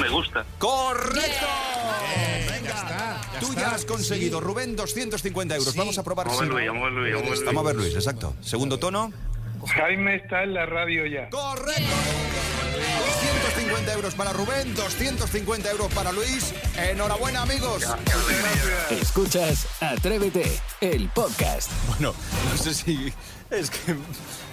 Me 0.00 0.08
gusta. 0.08 0.44
¡Correcto! 0.58 1.46
Ya 2.62 2.70
está. 2.70 3.20
ya 3.32 3.40
Tú 3.40 3.48
está. 3.50 3.60
ya 3.60 3.70
has 3.74 3.84
conseguido, 3.84 4.40
Rubén, 4.40 4.76
250 4.76 5.56
euros. 5.56 5.72
Sí. 5.72 5.78
Vamos 5.78 5.98
a 5.98 6.02
probar. 6.02 6.26
Vamos 6.26 6.40
a 6.40 6.44
si- 6.44 6.50
ver 6.50 6.54
Luis, 6.54 6.68
vamos 6.68 6.82
a 6.82 6.90
ver 6.90 6.94
Luis, 7.02 7.14
vamos 7.14 7.26
a 7.26 7.30
ver 7.30 7.36
Luis. 7.38 7.44
Vamos 7.44 7.60
a 7.60 7.66
ver, 7.66 7.76
Luis, 7.76 7.94
exacto. 7.94 8.34
Segundo 8.40 8.78
tono. 8.78 9.12
Jaime 9.66 10.16
está 10.16 10.42
en 10.42 10.54
la 10.54 10.66
radio 10.66 11.06
ya. 11.06 11.28
¡Correcto! 11.30 11.82
250 13.74 13.92
euros 13.92 14.14
para 14.14 14.32
Rubén, 14.32 14.74
250 14.76 15.70
euros 15.72 15.92
para 15.92 16.12
Luis. 16.12 16.54
Enhorabuena, 16.76 17.42
amigos. 17.42 17.82
Escuchas 18.88 19.66
Atrévete, 19.80 20.60
el 20.80 21.08
podcast. 21.08 21.72
Bueno, 21.88 22.14
no 22.50 22.56
sé 22.56 22.72
si. 22.72 23.12
Es 23.50 23.70
que 23.70 23.94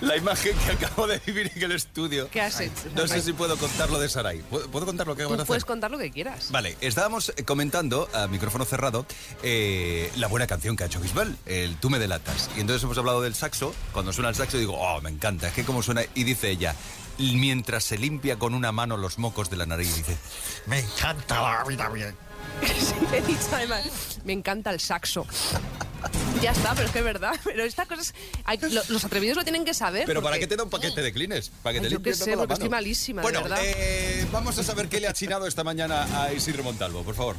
la 0.02 0.18
imagen 0.18 0.56
que 0.58 0.72
acabo 0.74 1.08
de 1.08 1.20
vivir 1.26 1.52
en 1.56 1.64
el 1.64 1.72
estudio. 1.72 2.30
¿Qué 2.30 2.42
has 2.42 2.60
hecho? 2.60 2.90
No 2.96 3.08
sé 3.08 3.22
si 3.22 3.34
puedo 3.34 3.58
contar 3.58 3.90
lo 3.90 4.00
de 4.00 4.10
Sarai. 4.10 4.40
¿Puedo, 4.42 4.70
puedo 4.70 4.86
contar 4.86 5.08
lo 5.08 5.16
que 5.16 5.22
acabo 5.22 5.36
de 5.36 5.44
hacer? 5.44 5.48
puedes 5.48 5.66
contar 5.66 5.92
lo 5.92 5.98
que 5.98 6.12
quieras. 6.12 6.52
Vale, 6.52 6.76
estábamos 6.82 7.34
eh, 7.36 7.44
comentando 7.44 8.10
a 8.14 8.28
micrófono 8.28 8.66
cerrado 8.66 9.06
eh, 9.44 10.12
la 10.18 10.28
buena 10.28 10.46
canción 10.46 10.76
que 10.76 10.84
ha 10.84 10.88
hecho 10.88 11.00
Bisbal, 11.00 11.38
el 11.46 11.78
Tú 11.78 11.90
me 11.90 12.00
delatas. 12.00 12.50
Y 12.58 12.62
entonces 12.62 12.84
hemos 12.84 12.98
hablado 12.98 13.22
del 13.22 13.34
saxo. 13.34 13.74
Cuando 13.92 14.14
suena 14.14 14.30
el 14.30 14.36
saxo 14.36 14.58
digo, 14.58 14.78
oh, 14.78 15.00
me 15.02 15.10
encanta, 15.10 15.48
es 15.48 15.54
que 15.54 15.64
cómo 15.64 15.82
suena. 15.82 16.04
Y 16.14 16.24
dice 16.24 16.50
ella, 16.50 16.76
mientras 17.22 17.84
se 17.84 17.98
limpia 17.98 18.38
con 18.38 18.54
una 18.54 18.72
mano 18.72 18.98
los 18.98 19.18
mocos 19.20 19.50
de 19.50 19.58
la 19.58 19.66
nariz, 19.66 19.96
dice, 19.96 20.18
me 20.66 20.80
encanta 20.80 21.42
la 21.42 21.64
vida 21.64 21.90
bien. 21.90 22.16
He 23.14 23.22
dicho 23.22 23.48
además, 23.54 24.20
me 24.26 24.34
encanta 24.34 24.72
el 24.72 24.80
saxo. 24.80 25.26
Ya 26.42 26.52
está, 26.52 26.74
pero 26.74 26.88
es 26.88 26.92
que 26.92 27.00
es 27.00 27.06
verdad. 27.06 27.34
Pero 27.44 27.64
estas 27.64 27.88
cosas, 27.88 28.16
hay- 28.46 28.58
lo- 28.60 28.82
los 28.90 29.06
atrevidos 29.06 29.38
lo 29.38 29.44
tienen 29.44 29.64
que 29.64 29.74
saber. 29.76 30.06
Pero 30.08 30.22
¿para 30.22 30.34
porque- 30.34 30.40
qué 30.42 30.48
te 30.48 30.56
da 30.58 30.64
un 30.64 30.70
paquete 30.72 31.02
de 31.02 31.14
clines? 31.14 31.52
Para 31.62 31.74
que 31.74 31.80
Ay, 31.80 31.84
te 31.86 31.90
yo 31.92 31.98
limpies 31.98 32.18
qué 32.18 32.24
sé, 32.26 32.32
la 32.32 32.38
porque 32.38 32.54
estoy 32.54 32.70
malísima, 32.70 33.22
de 33.22 33.24
Bueno, 33.24 33.44
verdad. 33.44 33.60
eh, 33.64 34.26
vamos 34.32 34.58
a 34.58 34.64
saber 34.64 34.90
qué 34.90 35.00
le 35.00 35.08
ha 35.08 35.14
chinado 35.14 35.46
esta 35.46 35.64
mañana 35.64 36.24
a 36.24 36.34
Isidro 36.34 36.64
Montalvo, 36.64 37.04
por 37.04 37.14
favor. 37.14 37.36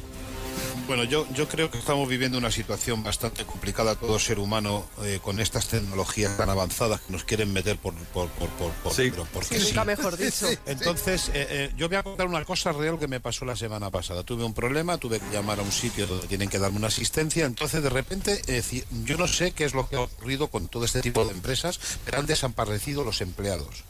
Bueno, 0.87 1.05
yo, 1.05 1.25
yo 1.33 1.47
creo 1.47 1.71
que 1.71 1.77
estamos 1.77 2.09
viviendo 2.09 2.37
una 2.37 2.51
situación 2.51 3.03
bastante 3.03 3.45
complicada 3.45 3.95
todo 3.95 4.19
ser 4.19 4.37
humano 4.37 4.85
eh, 5.03 5.19
con 5.23 5.39
estas 5.39 5.67
tecnologías 5.69 6.35
tan 6.35 6.49
avanzadas 6.49 6.99
que 7.01 7.13
nos 7.13 7.23
quieren 7.23 7.53
meter 7.53 7.77
por 7.77 7.93
por 8.13 8.27
por 8.29 8.49
por, 8.49 8.71
por- 8.73 8.93
Sí. 8.93 9.09
pero 9.09 9.25
porque 9.33 9.55
Sí, 9.55 9.61
sí. 9.61 9.67
nunca 9.69 9.85
mejor 9.85 10.17
dicho. 10.17 10.45
Entonces, 10.65 11.29
eh, 11.29 11.47
eh, 11.49 11.71
yo 11.77 11.87
voy 11.87 11.97
a 11.97 12.03
contar 12.03 12.27
una 12.27 12.43
cosa 12.43 12.73
real 12.73 12.99
que 12.99 13.07
me 13.07 13.21
pasó 13.21 13.45
la 13.45 13.55
semana 13.55 13.89
pasada. 13.91 14.23
Tuve 14.23 14.43
un 14.43 14.53
problema, 14.53 14.97
tuve 14.97 15.19
que 15.21 15.31
llamar 15.31 15.59
a 15.59 15.63
un 15.63 15.71
sitio 15.71 16.05
donde 16.05 16.27
tienen 16.27 16.49
que 16.49 16.59
darme 16.59 16.77
una 16.77 16.87
asistencia. 16.87 17.45
Entonces, 17.45 17.81
de 17.81 17.89
repente, 17.89 18.41
eh, 18.47 18.61
yo 19.05 19.17
no 19.17 19.27
sé 19.29 19.51
qué 19.53 19.63
es 19.63 19.73
lo 19.73 19.87
que 19.87 19.95
ha 19.95 20.01
ocurrido 20.01 20.47
con 20.49 20.67
todo 20.67 20.83
este 20.83 21.01
tipo 21.01 21.23
de 21.23 21.31
empresas, 21.31 21.79
pero 22.03 22.19
han 22.19 22.25
desaparecido 22.25 23.05
los 23.05 23.21
empleados. 23.21 23.83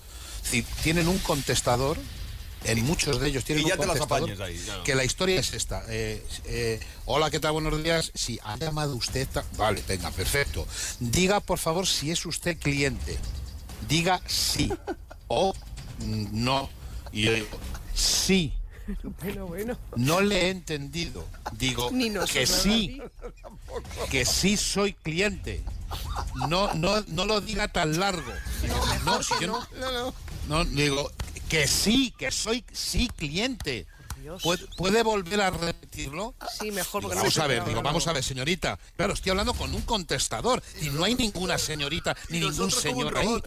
Decir, 0.44 0.63
tienen 0.84 1.08
un 1.08 1.18
contestador. 1.18 1.98
En 2.65 2.84
muchos 2.86 3.19
de 3.19 3.28
ellos 3.28 3.43
tienen 3.43 3.65
Y 3.65 3.69
ya 3.69 3.76
un 3.76 3.82
te 3.82 3.88
las 3.88 3.99
apañas 3.99 4.39
ahí, 4.39 4.62
ya. 4.65 4.84
que 4.84 4.95
la 4.95 5.04
historia 5.04 5.39
es 5.39 5.54
esta. 5.54 5.84
eh, 5.89 6.26
eh, 6.45 6.80
hola, 7.06 7.30
¿qué 7.30 7.39
tal? 7.39 7.52
Buenos 7.54 7.84
días. 7.84 8.12
Si 8.15 8.39
ha 8.43 8.56
llamado 8.58 8.95
usted. 8.95 9.28
ta- 9.28 9.43
Vale, 9.58 9.84
venga, 9.88 10.10
perfecto. 10.12 10.65
Diga, 10.99 11.39
por 11.41 11.60
favor, 11.60 11.86
si 11.88 12.12
es 12.12 12.26
usted 12.26 12.58
cliente. 12.58 13.17
Diga 13.89 14.21
sí 14.28 14.71
o 15.28 15.54
no. 15.99 16.69
Y 17.12 17.23
yo 17.23 17.34
digo, 17.34 17.47
sí. 17.93 18.54
Bueno, 19.21 19.45
bueno. 19.47 19.78
No 19.95 20.21
le 20.21 20.47
he 20.47 20.49
entendido. 20.49 21.26
Digo 21.54 21.89
Ni 21.91 22.10
nosotros, 22.10 22.32
que 22.32 22.47
sí, 22.47 23.02
que 24.10 24.26
sí 24.26 24.56
soy 24.58 24.93
cliente. 24.93 25.63
No, 26.49 26.73
no, 26.73 27.02
no 27.08 27.26
lo 27.26 27.39
diga 27.41 27.67
tan 27.67 27.99
largo. 27.99 28.32
Digo, 28.62 28.76
no, 29.06 29.21
si 29.23 29.34
yo 29.41 29.47
no, 29.47 30.13
no, 30.47 30.65
digo 30.65 31.12
que 31.54 31.68
sí, 31.68 32.12
que 32.18 32.32
soy 32.32 32.66
sí 32.72 33.08
cliente. 33.16 33.86
¿Puede, 34.42 34.66
puede 34.76 35.04
volver 35.04 35.39
a 35.39 35.52
repetirlo? 35.52 36.34
Sí, 36.60 36.72
mejor 36.72 37.04
porque 37.04 37.18
Vamos 37.18 37.38
a 37.38 37.46
ver, 37.46 37.63
digo, 37.66 37.84
vamos 37.84 38.08
a 38.08 38.13
ver, 38.13 38.24
señorita. 38.24 38.80
Claro, 38.96 39.13
estoy 39.13 39.30
hablando 39.30 39.54
con 39.54 39.72
un 39.76 39.84
contestador 39.84 40.63
y 40.82 40.89
no 40.89 41.04
hay 41.04 41.13
ninguna 41.13 41.60
señorita 41.60 42.18
ni 42.30 42.39
ningún 42.39 42.72
señor 42.72 43.16
ahí. 43.16 43.39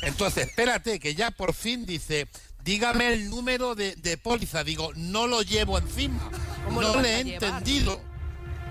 Entonces, 0.00 0.48
espérate, 0.48 0.98
que 0.98 1.14
ya 1.14 1.32
por 1.32 1.52
fin 1.52 1.84
dice, 1.84 2.28
dígame 2.64 3.12
el 3.12 3.28
número 3.28 3.74
de, 3.74 3.94
de 3.96 4.16
póliza. 4.16 4.64
Digo, 4.64 4.92
no 4.94 5.26
lo 5.26 5.42
llevo 5.42 5.76
encima. 5.76 6.30
¿Cómo 6.64 6.80
lo 6.80 6.94
No 6.94 7.02
le 7.02 7.16
he 7.16 7.20
entendido. 7.34 8.00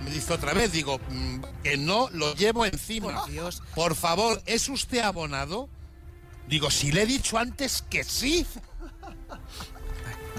Me 0.04 0.10
dice 0.10 0.34
otra 0.34 0.54
vez, 0.54 0.72
digo, 0.72 1.00
mm, 1.10 1.42
que 1.62 1.78
no 1.78 2.10
lo 2.12 2.34
llevo 2.34 2.66
encima. 2.66 3.22
Por 3.22 3.30
Dios. 3.30 3.62
Por 3.76 3.94
favor, 3.94 4.42
¿es 4.48 4.68
usted 4.68 5.00
abonado? 5.00 5.70
Digo, 6.48 6.70
si 6.70 6.92
le 6.92 7.04
he 7.04 7.06
dicho 7.06 7.38
antes 7.38 7.84
que 7.90 8.04
sí. 8.04 8.46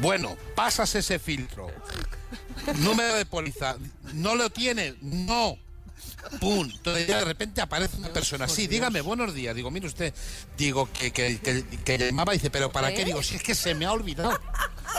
Bueno, 0.01 0.37
pasas 0.55 0.95
ese 0.95 1.19
filtro. 1.19 1.69
Número 2.77 3.15
de 3.15 3.27
póliza. 3.27 3.77
¿No 4.13 4.35
lo 4.35 4.51
tiene? 4.51 4.95
No. 5.01 5.59
¡Pum! 6.41 6.71
Entonces 6.71 7.07
de 7.07 7.25
repente 7.25 7.61
aparece 7.61 7.99
una 7.99 8.13
persona 8.13 8.47
así. 8.47 8.67
Dígame, 8.67 9.01
buenos 9.01 9.35
días. 9.35 9.55
Digo, 9.55 9.71
mire 9.71 9.87
usted. 9.87 10.15
Digo, 10.57 10.89
que, 10.93 11.13
que, 11.13 11.39
que, 11.39 11.65
que 11.65 11.99
llamaba 11.99 12.35
y 12.35 12.39
dice, 12.39 12.51
¿pero 12.51 12.73
para 12.73 12.89
qué? 12.91 12.97
¿Qué? 12.97 13.05
Digo, 13.05 13.23
si 13.23 13.37
es 13.37 13.43
que 13.43 13.55
se 13.55 13.75
me 13.75 13.85
ha 13.85 13.93
olvidado. 13.93 14.39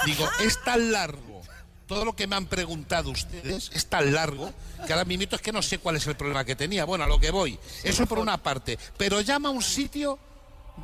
Digo, 0.06 0.28
es 0.42 0.64
tan 0.64 0.92
largo. 0.92 1.42
Todo 1.88 2.04
lo 2.04 2.16
que 2.16 2.26
me 2.26 2.36
han 2.36 2.48
preguntado 2.48 3.12
ustedes 3.12 3.70
es 3.74 3.86
tan 3.86 4.12
largo 4.12 4.52
que 4.88 4.94
ahora 4.94 5.06
mismo 5.06 5.28
es 5.32 5.42
que 5.42 5.52
no 5.52 5.62
sé 5.62 5.78
cuál 5.78 5.96
es 5.96 6.08
el 6.08 6.16
problema 6.16 6.44
que 6.44 6.56
tenía. 6.56 6.86
Bueno, 6.86 7.04
a 7.04 7.08
lo 7.08 7.20
que 7.20 7.32
voy. 7.32 7.60
Eso 7.84 8.06
por 8.06 8.20
una 8.20 8.42
parte. 8.42 8.80
Pero 8.98 9.22
llama 9.22 9.50
a 9.50 9.52
un 9.52 9.62
sitio 9.62 10.18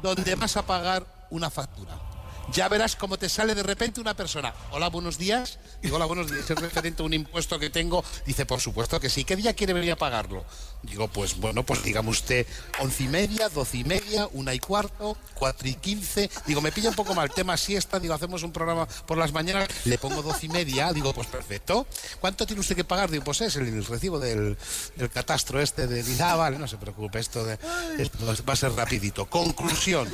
donde 0.01 0.35
vas 0.35 0.57
a 0.57 0.61
pagar 0.63 1.05
una 1.29 1.49
factura. 1.49 2.10
Ya 2.53 2.67
verás 2.67 2.97
cómo 2.97 3.17
te 3.17 3.29
sale 3.29 3.55
de 3.55 3.63
repente 3.63 4.01
una 4.01 4.13
persona. 4.13 4.53
Hola, 4.71 4.89
buenos 4.89 5.17
días. 5.17 5.57
Digo, 5.81 5.95
hola, 5.95 6.05
buenos 6.05 6.29
días. 6.29 6.49
Es 6.49 6.59
referente 6.59 7.01
a 7.01 7.05
un 7.05 7.13
impuesto 7.13 7.57
que 7.59 7.69
tengo. 7.69 8.03
Dice, 8.25 8.45
por 8.45 8.59
supuesto 8.59 8.99
que 8.99 9.09
sí. 9.09 9.23
¿Qué 9.23 9.37
día 9.37 9.53
quiere 9.53 9.71
venir 9.71 9.93
a 9.93 9.95
pagarlo? 9.95 10.43
Digo, 10.83 11.07
pues 11.07 11.37
bueno, 11.37 11.65
pues 11.65 11.81
dígame 11.81 12.09
usted, 12.09 12.45
once 12.79 13.03
y 13.03 13.07
media, 13.07 13.47
doce 13.47 13.77
y 13.77 13.83
media, 13.85 14.27
una 14.33 14.53
y 14.53 14.59
cuarto, 14.59 15.17
cuatro 15.35 15.67
y 15.67 15.75
quince. 15.75 16.29
Digo, 16.45 16.59
me 16.59 16.73
pilla 16.73 16.89
un 16.89 16.95
poco 16.95 17.15
mal 17.15 17.31
tema 17.31 17.55
siesta. 17.55 17.99
Digo, 17.99 18.13
hacemos 18.13 18.43
un 18.43 18.51
programa 18.51 18.85
por 19.05 19.17
las 19.17 19.31
mañanas. 19.31 19.69
Le 19.85 19.97
pongo 19.97 20.21
doce 20.21 20.47
y 20.47 20.49
media. 20.49 20.91
Digo, 20.91 21.13
pues 21.13 21.27
perfecto. 21.27 21.87
¿Cuánto 22.19 22.45
tiene 22.45 22.59
usted 22.59 22.75
que 22.75 22.83
pagar? 22.83 23.09
Digo, 23.09 23.23
pues 23.23 23.39
es 23.41 23.55
el, 23.55 23.67
el 23.67 23.85
recibo 23.85 24.19
del, 24.19 24.57
del 24.97 25.09
catastro 25.09 25.61
este 25.61 25.87
de... 25.87 26.03
Ah, 26.21 26.35
vale, 26.35 26.59
no 26.59 26.67
se 26.67 26.77
preocupe, 26.77 27.19
esto, 27.19 27.45
de, 27.45 27.57
esto 27.97 28.17
va 28.47 28.53
a 28.53 28.57
ser 28.57 28.73
rapidito. 28.73 29.29
Conclusión. 29.29 30.11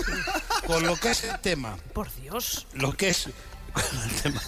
Con 0.67 0.85
lo 0.85 0.95
que 0.97 1.11
es 1.11 1.23
el 1.23 1.39
tema, 1.39 1.77
Por 1.93 2.13
Dios. 2.15 2.67
lo 2.73 2.95
que 2.95 3.09
es 3.09 3.27
el 3.27 4.21
tema, 4.21 4.41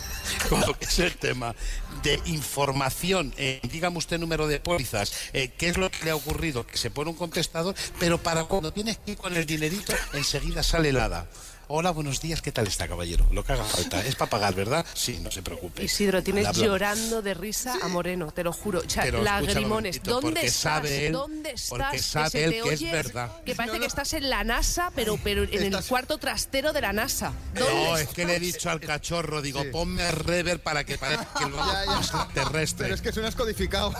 con 0.49 0.61
lo 0.61 0.77
que 0.77 0.85
es 0.85 0.99
el 0.99 1.15
tema 1.15 1.55
de 2.03 2.19
información, 2.25 3.33
eh, 3.37 3.61
dígame 3.71 3.97
usted 3.97 4.19
número 4.19 4.47
de 4.47 4.59
pólizas, 4.59 5.13
eh, 5.33 5.51
qué 5.57 5.69
es 5.69 5.77
lo 5.77 5.89
que 5.89 6.03
le 6.05 6.11
ha 6.11 6.15
ocurrido, 6.15 6.67
que 6.67 6.77
se 6.77 6.91
pone 6.91 7.09
un 7.11 7.15
contestador, 7.15 7.73
pero 7.99 8.17
para 8.17 8.43
cuando 8.45 8.73
tienes 8.73 8.97
que 8.97 9.11
ir 9.11 9.17
con 9.17 9.35
el 9.35 9.45
dinerito, 9.45 9.93
enseguida 10.13 10.61
sale 10.61 10.89
helada. 10.89 11.27
Hola, 11.71 11.91
buenos 11.91 12.19
días, 12.19 12.41
¿qué 12.41 12.51
tal 12.51 12.65
está, 12.65 12.87
caballero? 12.87 13.27
Lo 13.31 13.43
que 13.43 13.53
haga 13.53 13.63
falta. 13.63 14.03
Es 14.03 14.15
para 14.15 14.31
pagar, 14.31 14.55
¿verdad? 14.55 14.83
Sí, 14.95 15.19
no 15.21 15.29
se 15.29 15.43
preocupe. 15.43 15.83
Isidro, 15.83 16.23
tienes 16.23 16.51
llorando 16.57 17.21
de 17.21 17.35
risa 17.35 17.75
a 17.83 17.87
Moreno, 17.87 18.31
te 18.31 18.43
lo 18.43 18.51
juro. 18.51 18.79
O 18.83 18.89
sea, 18.89 19.03
Pero 19.03 19.21
lagrimones. 19.21 20.01
¿Dónde 20.01 20.47
estás? 20.47 20.53
sabe 20.55 21.05
él- 21.07 21.13
¿Dónde 21.13 21.51
estás? 21.51 21.69
porque 21.69 21.99
sabe 21.99 22.29
se 22.31 22.43
él 22.45 22.51
te 22.53 22.61
que 22.63 22.73
es 22.73 22.91
verdad. 22.91 23.31
Que 23.45 23.53
parece 23.53 23.73
No, 23.73 23.77
no. 23.77 23.81
que 23.81 23.85
estás 23.85 24.13
en 24.13 24.29
la 24.31 24.43
NASA, 24.43 24.91
pero, 24.95 25.19
pero 25.23 25.43
en 25.43 25.71
el 25.75 25.83
cuarto 25.85 26.17
trastero 26.17 26.73
de 26.73 26.81
la 26.81 26.91
NASA. 26.91 27.33
¿Dónde 27.53 27.71
No, 27.71 27.97
es 27.97 28.07
que 28.09 28.25
le 28.25 28.37
he 28.37 28.39
dicho 28.39 28.71
al 28.71 28.79
cachorro, 28.79 29.43
digo, 29.43 29.61
ponme 29.71 30.09
rever 30.09 30.63
para 30.63 30.83
que 30.83 30.97
parezca 30.97 31.27
que 31.37 31.45
lo 31.51 31.57
Ya, 31.57 31.85
ya. 31.85 31.97
extraterrestre. 31.99 32.85
Pero 32.85 32.95
es 32.95 33.01
que 33.01 33.11
suenas 33.11 33.35
codificado. 33.35 33.93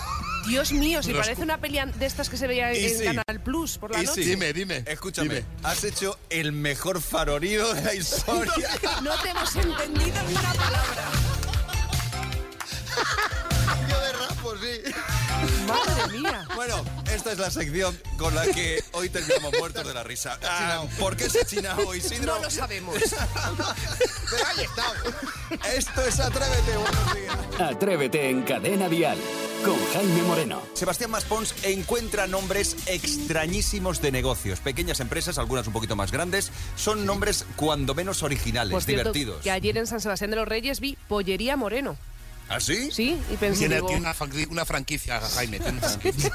Dios 0.49 0.71
mío, 0.71 1.01
si 1.03 1.13
Los- 1.13 1.21
parece 1.27 1.43
una 1.43 1.59
peli 1.59 1.79
de 1.95 2.05
estas 2.07 2.27
que 2.27 2.35
se 2.35 2.47
veía 2.47 2.71
en 2.71 2.97
sí. 2.97 3.03
Canal 3.05 3.39
Plus 3.43 3.77
por 3.77 3.91
la 3.91 4.01
Y 4.01 4.05
noche. 4.05 4.23
sí. 4.23 4.29
Dime, 4.31 4.51
dime. 4.51 4.83
Escúchame, 4.87 5.35
Dime. 5.35 5.45
has 5.63 5.83
hecho 5.83 6.17
el 6.31 6.51
mejor 6.53 7.01
farorido 7.01 7.71
de 7.73 7.83
la 7.83 7.93
historia. 7.93 8.69
No 9.03 9.15
te 9.21 9.29
hemos 9.29 9.55
entendido 9.55 10.23
ni 10.27 10.33
una 10.35 10.53
palabra. 10.53 11.03
Yo 13.89 13.99
de 14.01 14.11
rapo, 14.13 14.53
sí. 14.57 14.91
Madre 15.67 16.17
mía. 16.17 16.47
Bueno, 16.55 16.83
esta 17.13 17.31
es 17.31 17.37
la 17.37 17.51
sección 17.51 17.97
con 18.17 18.33
la 18.35 18.45
que 18.47 18.83
hoy 18.93 19.09
terminamos 19.09 19.53
muertos 19.59 19.87
de 19.87 19.93
la 19.93 20.03
risa. 20.03 20.37
Ah, 20.43 20.83
¿Por 20.97 21.15
qué 21.15 21.29
se 21.29 21.45
chinao, 21.45 21.93
Isidro? 21.95 22.35
No 22.37 22.41
lo 22.43 22.49
sabemos. 22.49 22.95
Pero 24.31 24.45
ahí 24.47 24.65
está. 24.65 25.67
Esto 25.75 26.05
es 26.05 26.19
Atrévete, 26.19 26.75
buenos 26.77 27.13
días. 27.15 27.37
Atrévete 27.71 28.29
en 28.29 28.41
Cadena 28.43 28.89
Dial 28.89 29.17
con 29.65 29.77
Jaime 29.93 30.21
Moreno. 30.23 30.61
Sebastián 30.73 31.11
Maspons 31.11 31.53
encuentra 31.63 32.27
nombres 32.27 32.75
extrañísimos 32.87 34.01
de 34.01 34.11
negocios. 34.11 34.59
Pequeñas 34.59 34.99
empresas, 34.99 35.37
algunas 35.37 35.67
un 35.67 35.73
poquito 35.73 35.95
más 35.95 36.11
grandes, 36.11 36.51
son 36.75 37.05
nombres 37.05 37.45
cuando 37.55 37.93
menos 37.95 38.23
originales, 38.23 38.71
Por 38.71 38.83
cierto, 38.83 39.11
divertidos. 39.11 39.43
que 39.43 39.51
ayer 39.51 39.77
en 39.77 39.87
San 39.87 40.01
Sebastián 40.01 40.31
de 40.31 40.37
los 40.37 40.47
Reyes 40.47 40.79
vi 40.79 40.97
Pollería 41.07 41.57
Moreno. 41.57 41.97
¿Ah, 42.49 42.59
sí? 42.59 42.89
Sí, 42.91 43.15
y 43.31 43.37
pensé, 43.37 43.59
Tiene, 43.59 43.75
digo, 43.75 43.87
tiene 43.87 44.01
una, 44.01 44.15
una 44.49 44.65
franquicia, 44.65 45.21
Jaime, 45.21 45.59
tiene 45.59 45.77
una 45.77 45.87
franquicia. 45.87 46.31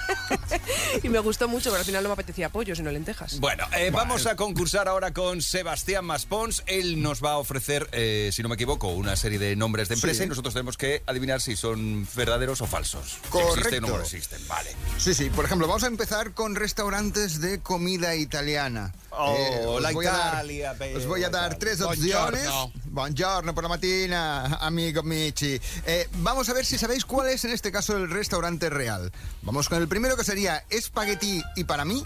y 1.02 1.08
me 1.08 1.18
gustó 1.18 1.48
mucho, 1.48 1.70
pero 1.70 1.80
al 1.80 1.84
final 1.84 2.02
no 2.04 2.08
me 2.10 2.12
apetecía 2.12 2.48
pollo, 2.50 2.76
sino 2.76 2.90
lentejas. 2.92 3.40
Bueno, 3.40 3.66
eh, 3.76 3.90
vamos 3.92 4.26
a 4.26 4.36
concursar 4.36 4.86
ahora 4.88 5.12
con 5.12 5.42
Sebastián 5.42 6.04
Maspons. 6.04 6.62
Él 6.66 7.02
nos 7.02 7.22
va 7.22 7.32
a 7.32 7.38
ofrecer, 7.38 7.88
eh, 7.92 8.30
si 8.32 8.42
no 8.42 8.48
me 8.48 8.54
equivoco, 8.54 8.88
una 8.88 9.16
serie 9.16 9.38
de 9.40 9.56
nombres 9.56 9.88
de 9.88 9.94
empresa 9.96 10.18
Sí. 10.18 10.24
y 10.24 10.28
nosotros 10.28 10.54
tenemos 10.54 10.76
que 10.76 11.02
adivinar 11.06 11.40
si 11.40 11.56
son 11.56 12.06
verdaderos 12.14 12.60
o 12.60 12.66
falsos. 12.66 13.16
Si 13.32 13.38
existen 13.38 13.84
o 13.84 13.88
no 13.88 13.92
Correcto. 13.94 14.16
existen, 14.16 14.46
vale. 14.46 14.70
Sí, 14.98 15.14
sí. 15.14 15.30
Por 15.30 15.44
ejemplo, 15.46 15.66
vamos 15.66 15.82
a 15.82 15.88
empezar 15.88 16.32
con 16.32 16.54
restaurantes 16.54 17.40
de 17.40 17.58
comida 17.60 18.14
italiana. 18.14 18.92
Eh, 18.94 19.06
Oh, 19.16 19.74
os 19.76 19.82
la 19.82 19.92
dar- 19.92 20.34
Italia, 20.44 20.74
pero- 20.78 20.98
Os 20.98 21.06
voy 21.06 21.22
a 21.24 21.30
dar 21.30 21.56
tres 21.56 21.80
opciones. 21.80 22.44
Buongiorno 22.48 22.72
por 22.94 23.62
la 23.62 23.68
mattina, 23.68 24.44
amigo 24.60 25.02
Michi. 25.02 25.60
Eh, 25.86 26.08
vamos 26.18 26.48
a 26.48 26.52
ver 26.52 26.64
si 26.64 26.78
sabéis 26.78 27.04
cuál 27.04 27.28
es 27.28 27.44
en 27.44 27.50
este 27.50 27.72
caso 27.72 27.96
el 27.96 28.08
restaurante 28.08 28.70
real. 28.70 29.10
Vamos 29.42 29.68
con 29.68 29.78
el 29.78 29.88
primero 29.88 30.16
que 30.16 30.22
sería 30.24 30.64
espagueti 30.70 31.42
y 31.56 31.64
para 31.64 31.84
mí. 31.84 32.04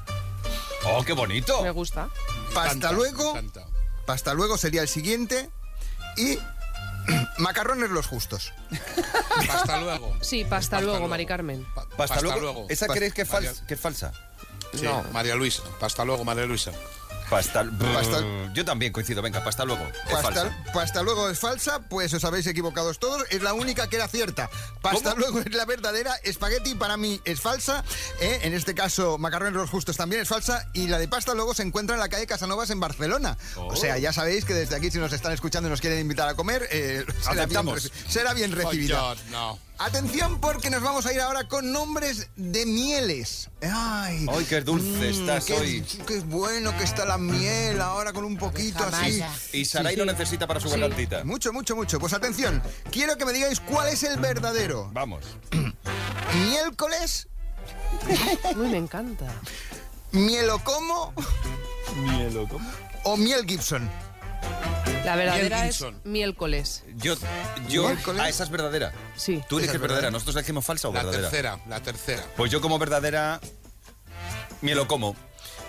¡Oh, 0.85 1.05
qué 1.05 1.13
bonito! 1.13 1.63
Me 1.63 1.71
gusta. 1.73 2.09
Pasta 2.55 2.93
luego. 2.93 3.39
Pasta 4.07 4.33
luego 4.33 4.57
sería 4.57 4.81
el 4.83 4.89
siguiente. 4.89 5.51
Y 6.17 6.39
macarrones 7.39 7.91
los 7.91 8.07
justos. 8.07 8.53
Hasta 9.51 9.81
luego. 9.81 10.17
Sí, 10.23 10.45
pasta 10.45 10.81
luego, 10.81 11.07
Mari 11.07 11.27
Carmen. 11.27 11.67
Pa- 11.75 11.87
Pasta, 11.97 12.21
luego. 12.23 12.67
¿Esa 12.71 12.87
Pas- 12.87 12.95
creéis 12.95 13.13
que 13.15 13.23
es, 13.23 13.31
María- 13.31 13.53
fals- 13.53 13.67
que 13.67 13.75
es 13.75 13.81
falsa? 13.81 14.13
Sí, 14.73 14.83
No. 14.85 15.05
María 15.13 15.35
Luisa. 15.35 15.63
Hasta 15.83 16.05
luego, 16.05 16.25
María 16.25 16.47
Luisa. 16.47 16.73
Pasta, 17.31 17.65
Pasta- 17.93 18.25
Yo 18.55 18.65
también 18.65 18.93
coincido. 18.93 19.21
Venga, 19.23 19.45
pasta 19.45 19.65
luego. 19.65 19.87
Pasta, 20.11 20.65
pasta 20.73 21.03
luego 21.03 21.29
es 21.29 21.39
falsa, 21.39 21.81
pues 21.81 22.13
os 22.15 22.25
habéis 22.25 22.47
equivocado 22.47 22.93
todos. 22.95 23.25
Es 23.31 23.43
la 23.43 23.53
única 23.53 23.89
que 23.89 23.97
era 23.97 24.09
cierta. 24.09 24.49
Pasta 24.81 25.11
¿Cómo? 25.11 25.21
luego 25.21 25.41
es 25.41 25.55
la 25.55 25.65
verdadera. 25.67 26.15
Espagueti 26.23 26.75
para 26.75 26.97
mí 26.97 27.21
es 27.25 27.41
falsa. 27.41 27.85
¿eh? 28.21 28.41
En 28.43 28.55
este 28.55 28.75
caso, 28.75 29.19
macarrones 29.19 29.55
los 29.55 29.69
justos 29.71 29.97
también 29.97 30.23
es 30.23 30.29
falsa. 30.29 30.69
Y 30.73 30.89
la 30.89 30.99
de 30.99 31.09
pasta 31.09 31.35
luego 31.35 31.53
se 31.55 31.63
encuentra 31.63 31.95
en 31.97 32.01
la 32.01 32.09
calle 32.09 32.27
Casanovas 32.27 32.71
en 32.71 32.81
Barcelona. 32.81 33.37
O 33.57 33.77
sea, 33.77 33.99
ya 33.99 34.13
sabéis 34.13 34.45
que 34.45 34.55
desde 34.55 34.77
aquí, 34.77 34.91
si 34.91 34.99
nos 34.99 35.13
están 35.13 35.33
escuchando 35.33 35.69
y 35.69 35.71
nos 35.71 35.81
quieren 35.81 35.99
invitar 35.99 36.29
a 36.29 36.35
comer, 36.35 36.67
eh, 36.71 37.05
bien, 37.47 37.79
será 38.09 38.33
bien 38.35 38.53
recibida. 38.53 39.15
no. 39.31 39.59
Atención 39.81 40.41
porque 40.41 40.71
nos 40.71 40.83
vamos 40.83 41.07
a 41.07 41.13
ir 41.13 41.21
ahora 41.21 41.47
con 41.47 41.73
nombres 41.73 42.29
de 42.35 42.67
mieles. 42.67 43.49
Ay, 43.63 44.27
Ay, 44.29 44.45
qué 44.49 44.61
dulce 44.61 45.11
estás 45.11 45.45
qué, 45.45 45.53
hoy. 45.55 45.83
Qué 46.07 46.19
bueno 46.21 46.77
que 46.77 46.83
está 46.83 47.05
la 47.05 47.17
miel 47.17 47.81
ahora 47.81 48.13
con 48.13 48.25
un 48.25 48.37
poquito 48.37 48.83
así. 48.85 49.23
Y 49.53 49.65
Saray 49.65 49.95
Sí, 49.95 49.99
lo 50.01 50.05
necesita 50.05 50.49
para 50.49 50.59
su 50.59 50.69
Sí. 50.69 50.73
gargantita. 50.79 51.23
Mucho, 51.23 51.53
mucho, 51.53 51.77
mucho. 51.77 52.01
Pues 52.01 52.13
atención, 52.13 52.61
quiero 52.91 53.17
que 53.17 53.25
me 53.25 53.33
digáis 53.33 53.61
cuál 53.61 53.89
es 53.89 54.03
el 54.03 54.19
verdadero. 54.19 54.91
Vamos. 54.93 55.25
¿Miércoles? 56.49 57.29
Uy, 58.57 58.69
me 58.69 58.79
encanta. 58.79 59.27
¿Mielocomo? 60.11 61.13
Mielo, 61.97 62.49
¿cómo? 62.49 62.69
¿O 63.05 63.17
miel 63.17 63.45
Gibson? 63.47 63.89
La 65.05 65.17
verdadera 65.17 65.67
es 65.67 65.85
miércoles. 66.05 66.85
Yo, 66.97 67.15
yo, 67.69 67.89
Miércoles. 67.89 68.23
ah, 68.23 68.29
esa 68.29 68.45
es 68.45 68.51
verdadera. 68.51 68.93
Sí. 69.17 69.43
Tú 69.49 69.57
eliges 69.57 69.71
Esa 69.71 69.77
es 69.77 69.81
verdadera, 69.81 69.87
verdadera. 69.89 70.11
nosotros 70.11 70.37
elegimos 70.37 70.65
falsa 70.65 70.89
o 70.89 70.93
La 70.93 71.03
verdadera. 71.03 71.31
tercera, 71.31 71.61
la 71.69 71.81
tercera. 71.83 72.25
Pues 72.37 72.51
yo 72.51 72.61
como 72.61 72.79
verdadera, 72.79 73.41
me 74.61 74.75
lo 74.75 74.87
como. 74.87 75.17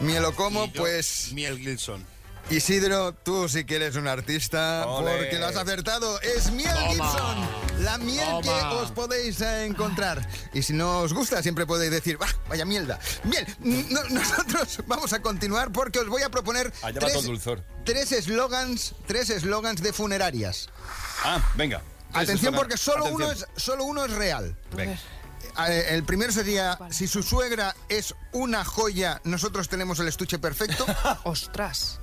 Mielocomo, 0.01 0.65
Y 0.65 0.71
yo, 0.71 0.81
pues 0.81 1.31
Miel 1.33 1.57
Gilson. 1.59 2.05
Isidro, 2.49 3.13
tú 3.13 3.47
sí 3.47 3.63
que 3.63 3.75
eres 3.75 3.95
un 3.95 4.07
artista 4.07 4.83
porque 4.87 5.37
lo 5.39 5.45
has 5.47 5.55
acertado. 5.55 6.19
Es 6.21 6.51
miel 6.51 6.73
Toma. 6.73 6.89
Gibson, 7.11 7.83
la 7.83 7.97
miel 7.99 8.41
que 8.41 8.49
os 8.49 8.89
podéis 8.91 9.39
eh, 9.41 9.65
encontrar. 9.65 10.27
Y 10.53 10.63
si 10.63 10.73
no 10.73 10.99
os 11.01 11.13
gusta, 11.13 11.43
siempre 11.43 11.67
podéis 11.67 11.91
decir, 11.91 12.17
"Bah, 12.17 12.27
vaya 12.47 12.65
mierda. 12.65 12.99
Bien, 13.23 13.45
no- 13.59 14.03
nosotros 14.09 14.79
vamos 14.87 15.13
a 15.13 15.21
continuar 15.21 15.71
porque 15.71 15.99
os 15.99 16.07
voy 16.07 16.23
a 16.23 16.29
proponer 16.29 16.73
Allá 16.81 16.99
dulzor. 17.21 17.63
tres 17.85 18.11
eslogans, 18.11 18.95
tres 19.05 19.29
eslogans 19.29 19.81
de 19.83 19.93
funerarias. 19.93 20.69
Ah, 21.23 21.39
venga. 21.55 21.81
Atención 22.13 22.55
porque 22.55 22.77
solo 22.77 23.05
uno, 23.05 23.31
es, 23.31 23.45
solo 23.57 23.83
uno 23.83 24.05
es 24.05 24.11
real. 24.11 24.57
Venga. 24.75 24.97
Eh, 25.67 25.85
El 25.91 26.03
primero 26.03 26.31
sería, 26.31 26.79
si 26.89 27.07
su 27.07 27.21
suegra 27.21 27.75
es 27.89 28.15
una 28.31 28.65
joya, 28.65 29.21
nosotros 29.23 29.69
tenemos 29.69 29.99
el 29.99 30.07
estuche 30.07 30.39
perfecto. 30.39 30.85
Ostras. 31.25 31.99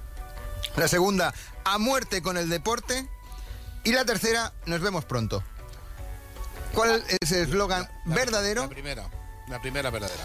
La 0.77 0.89
segunda, 0.89 1.33
a 1.65 1.79
muerte 1.79 2.23
con 2.23 2.37
el 2.37 2.49
deporte. 2.49 3.09
Y 3.85 3.93
la 3.93 4.05
tercera, 4.05 4.53
nos 4.67 4.81
vemos 4.81 5.05
pronto. 5.05 5.43
¿Cuál 6.75 7.03
es 7.21 7.33
el 7.33 7.43
eslogan 7.49 7.89
verdadero? 8.05 8.63
La 8.63 8.69
primera. 8.69 9.09
La 9.49 9.61
primera 9.61 9.91
verdadera. 9.91 10.25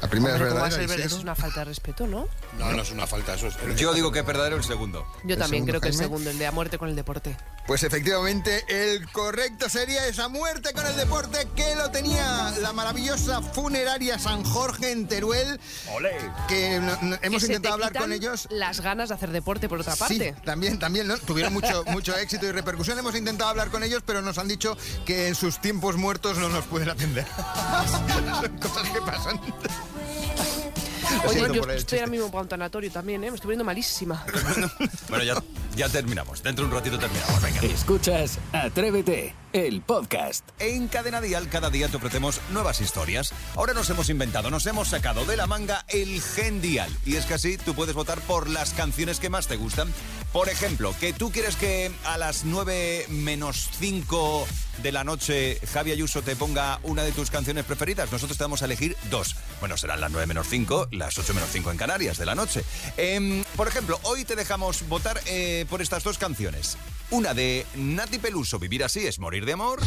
La 0.00 0.08
primera 0.08 0.34
Hombre, 0.34 0.48
es 0.48 0.52
¿cómo 0.54 0.60
va 0.62 0.66
a 0.66 0.70
verdadera. 0.70 0.88
ser 0.94 1.00
Isidro. 1.00 1.16
Es 1.18 1.22
una 1.24 1.34
falta 1.34 1.60
de 1.60 1.64
respeto, 1.66 2.06
¿no? 2.06 2.26
No, 2.58 2.72
no 2.72 2.82
es 2.82 2.90
una 2.90 3.06
falta, 3.06 3.34
eso 3.34 3.48
es. 3.48 3.56
Yo 3.76 3.92
digo 3.92 4.10
que 4.12 4.20
es 4.20 4.26
verdadero 4.26 4.56
el 4.56 4.64
segundo. 4.64 5.04
Yo 5.24 5.34
¿El 5.34 5.40
también 5.40 5.64
segundo, 5.64 5.72
creo 5.72 5.80
que 5.82 5.88
el 5.88 5.94
Jaime? 5.94 6.04
segundo, 6.04 6.30
el 6.30 6.38
de 6.38 6.46
a 6.46 6.52
muerte 6.52 6.78
con 6.78 6.88
el 6.88 6.96
deporte. 6.96 7.36
Pues 7.70 7.84
efectivamente, 7.84 8.64
el 8.66 9.08
correcto 9.12 9.68
sería 9.68 10.04
esa 10.08 10.26
muerte 10.28 10.72
con 10.72 10.84
el 10.84 10.96
deporte 10.96 11.46
que 11.54 11.76
lo 11.76 11.88
tenía 11.92 12.50
la 12.60 12.72
maravillosa 12.72 13.40
funeraria 13.42 14.18
San 14.18 14.42
Jorge 14.42 14.90
en 14.90 15.06
Teruel. 15.06 15.60
Que 16.48 16.80
no- 16.80 16.98
no- 17.00 17.16
hemos 17.22 17.40
Que 17.42 17.46
se 17.46 17.52
intentado 17.52 17.78
te 17.78 17.84
hablar 17.84 17.92
con 18.02 18.12
ellos. 18.12 18.48
Las 18.50 18.80
ganas 18.80 19.10
de 19.10 19.14
hacer 19.14 19.30
deporte, 19.30 19.68
por 19.68 19.78
otra 19.82 19.94
parte. 19.94 20.34
Sí, 20.34 20.42
también, 20.44 20.80
también, 20.80 21.06
¿no? 21.06 21.16
Tuvieron 21.18 21.52
mucho, 21.52 21.84
mucho 21.92 22.16
éxito 22.16 22.44
y 22.46 22.50
repercusión. 22.50 22.98
Hemos 22.98 23.14
intentado 23.14 23.50
hablar 23.50 23.70
con 23.70 23.84
ellos, 23.84 24.02
pero 24.04 24.20
nos 24.20 24.38
han 24.38 24.48
dicho 24.48 24.76
que 25.06 25.28
en 25.28 25.36
sus 25.36 25.60
tiempos 25.60 25.96
muertos 25.96 26.38
no 26.38 26.48
nos 26.48 26.64
pueden 26.64 26.90
atender. 26.90 27.24
Son 28.40 28.58
cosas 28.58 28.88
que 28.90 29.00
pasan. 29.00 29.40
Oye, 31.28 31.40
yo 31.40 31.46
estoy 31.46 31.58
ahora 31.60 31.76
chiste. 31.76 32.06
mismo 32.06 32.30
para 32.30 32.42
un 32.42 32.48
tanatorio 32.48 32.90
también, 32.90 33.22
¿eh? 33.24 33.30
Me 33.30 33.34
estoy 33.34 33.48
poniendo 33.48 33.64
malísima. 33.64 34.24
Bueno, 35.08 35.24
ya, 35.24 35.34
ya 35.76 35.88
terminamos. 35.88 36.42
Dentro 36.42 36.64
de 36.64 36.70
un 36.70 36.76
ratito 36.76 36.98
terminamos. 36.98 37.42
Venga. 37.42 37.60
Escuchas 37.62 38.38
Atrévete, 38.52 39.34
el 39.52 39.82
podcast. 39.82 40.48
En 40.58 40.88
Cadena 40.88 41.20
Dial 41.20 41.48
cada 41.48 41.70
día 41.70 41.88
te 41.88 41.96
ofrecemos 41.96 42.40
nuevas 42.50 42.80
historias. 42.80 43.32
Ahora 43.56 43.74
nos 43.74 43.90
hemos 43.90 44.08
inventado, 44.08 44.50
nos 44.50 44.66
hemos 44.66 44.88
sacado 44.88 45.24
de 45.24 45.36
la 45.36 45.46
manga 45.46 45.84
el 45.88 46.20
Gen 46.20 46.60
Dial. 46.60 46.90
Y 47.04 47.16
es 47.16 47.26
que 47.26 47.34
así 47.34 47.56
tú 47.58 47.74
puedes 47.74 47.94
votar 47.94 48.20
por 48.22 48.48
las 48.48 48.72
canciones 48.72 49.20
que 49.20 49.30
más 49.30 49.46
te 49.46 49.56
gustan. 49.56 49.92
Por 50.32 50.48
ejemplo, 50.48 50.94
que 51.00 51.12
tú 51.12 51.32
quieres 51.32 51.56
que 51.56 51.90
a 52.04 52.16
las 52.18 52.44
9 52.44 53.06
menos 53.08 53.68
5 53.78 54.46
de 54.82 54.92
la 54.92 55.04
noche 55.04 55.58
Javi 55.72 55.92
Ayuso 55.92 56.22
te 56.22 56.36
ponga 56.36 56.78
una 56.82 57.02
de 57.02 57.12
tus 57.12 57.30
canciones 57.30 57.64
preferidas. 57.64 58.12
Nosotros 58.12 58.38
te 58.38 58.44
vamos 58.44 58.62
a 58.62 58.66
elegir 58.66 58.96
dos. 59.10 59.36
Bueno, 59.58 59.76
serán 59.76 60.00
las 60.00 60.10
9 60.10 60.26
menos 60.26 60.46
5, 60.48 60.88
las 60.92 61.18
8 61.18 61.34
menos 61.34 61.50
5 61.50 61.70
en 61.70 61.76
Canarias 61.76 62.18
de 62.18 62.26
la 62.26 62.34
noche. 62.34 62.62
Em, 62.96 63.44
por 63.56 63.68
ejemplo, 63.68 63.98
hoy 64.04 64.24
te 64.24 64.36
dejamos 64.36 64.88
votar 64.88 65.20
eh, 65.26 65.66
por 65.68 65.82
estas 65.82 66.04
dos 66.04 66.18
canciones. 66.18 66.76
Una 67.12 67.34
de 67.34 67.66
Nati 67.74 68.18
Peluso, 68.20 68.60
Vivir 68.60 68.84
así 68.84 69.04
es 69.04 69.18
morir 69.18 69.44
de 69.44 69.52
amor. 69.54 69.80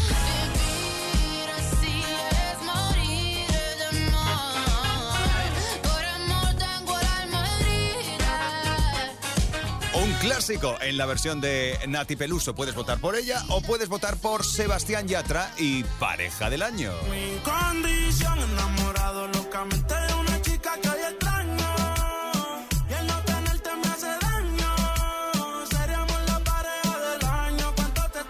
Un 9.94 10.12
clásico 10.20 10.76
en 10.82 10.98
la 10.98 11.06
versión 11.06 11.40
de 11.40 11.80
Nati 11.88 12.18
Peluso. 12.18 12.54
Puedes 12.56 12.76
votar 12.76 13.00
por 13.00 13.16
ella 13.16 13.42
o 13.48 13.62
puedes 13.62 13.88
votar 13.88 14.18
por 14.18 14.46
Sebastián 14.46 15.08
Yatra 15.08 15.50
y 15.58 15.86
Pareja 16.00 16.50
del 16.50 16.62
Año. 16.62 16.92
Mi 17.10 17.40
condición 17.42 18.38
enamorado 18.40 19.30
locamente 19.30 19.83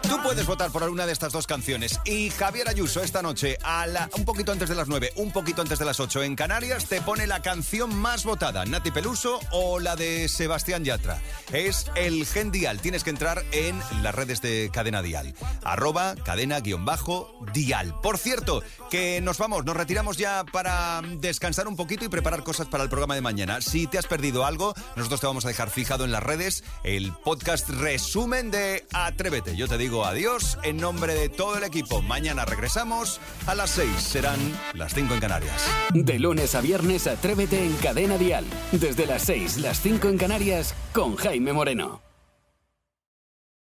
Tú 0.04 0.22
puedes 0.22 0.46
votar 0.46 0.72
por 0.72 0.84
alguna 0.84 1.06
de 1.06 1.14
estas 1.14 1.32
dos 1.32 1.48
canciones. 1.48 2.00
Y 2.06 2.30
Javier 2.30 2.70
Ayuso 2.70 3.02
esta 3.02 3.22
noche, 3.22 3.58
a 3.64 3.88
la, 3.88 4.10
un 4.18 4.26
poquito 4.26 4.52
antes 4.52 4.70
de 4.70 4.76
las 4.76 4.88
9, 4.88 5.14
un 5.16 5.32
poquito 5.32 5.62
antes 5.62 5.80
de 5.80 5.86
las 5.86 6.00
8 6.00 6.24
en 6.24 6.36
Canarias, 6.36 6.86
te 6.86 7.02
pone 7.02 7.26
la 7.26 7.42
canción 7.42 7.96
más 7.96 8.24
votada, 8.26 8.66
Nati 8.66 8.92
Peluso 8.92 9.40
o 9.52 9.80
la 9.80 9.96
de 9.96 10.28
Sebastián 10.28 10.84
Yatra. 10.84 11.22
Es 11.52 11.90
el 11.96 12.26
Gen 12.26 12.52
Dial. 12.52 12.80
Tienes 12.80 13.04
que 13.04 13.10
entrar 13.10 13.44
en 13.52 13.80
las 14.02 14.14
redes 14.14 14.42
de 14.42 14.70
Cadena 14.72 15.02
Dial. 15.02 15.34
Arroba 15.64 16.16
cadena-dial. 16.24 17.96
Por 18.02 18.18
cierto, 18.18 18.62
que 18.90 19.22
nos 19.22 19.38
vamos, 19.38 19.66
nos 19.66 19.76
retiramos 19.76 20.18
ya 20.18 20.44
para 20.52 21.02
descansar 21.20 21.68
un 21.68 21.76
poquito 21.76 22.06
y 22.06 22.10
preparar 22.10 22.44
cosas 22.44 22.68
para 22.68 22.84
el 22.84 22.90
programa 22.90 23.16
de 23.16 23.22
mañana. 23.22 23.62
Si 23.62 23.88
te 23.88 23.98
has 23.98 24.08
perdido 24.08 24.46
algo, 24.46 24.74
nosotros 24.96 25.22
te 25.22 25.28
vamos 25.28 25.46
a 25.46 25.48
dejar 25.48 25.70
fijado 25.70 26.04
en 26.04 26.12
las 26.12 26.24
redes 26.24 26.64
el 26.84 27.14
podcast 27.14 27.70
resumen 27.70 28.52
de 28.52 28.86
Atrévete. 28.92 29.56
Yo 29.56 29.68
te 29.68 29.78
adiós 30.06 30.58
en 30.64 30.78
nombre 30.78 31.14
de 31.14 31.30
todo 31.30 31.58
el 31.58 31.64
equipo. 31.64 32.02
Mañana 32.02 32.46
regresamos 32.46 33.20
a 33.48 33.56
las 33.56 33.72
6. 33.72 33.90
Serán 33.98 34.40
las 34.74 34.94
5 34.94 35.14
en 35.14 35.20
Canarias. 35.20 35.68
De 35.94 36.20
lunes 36.20 36.56
a 36.56 36.62
viernes, 36.62 37.08
atrévete 37.08 37.64
en 37.64 37.74
Cadena 37.78 38.18
Dial. 38.18 38.46
Desde 38.72 39.06
las 39.06 39.24
6, 39.24 39.58
las 39.58 39.80
5 39.82 40.10
en 40.10 40.18
Canarias, 40.18 40.76
con 40.94 41.16
Jaime 41.16 41.54
Moreno. 41.54 42.13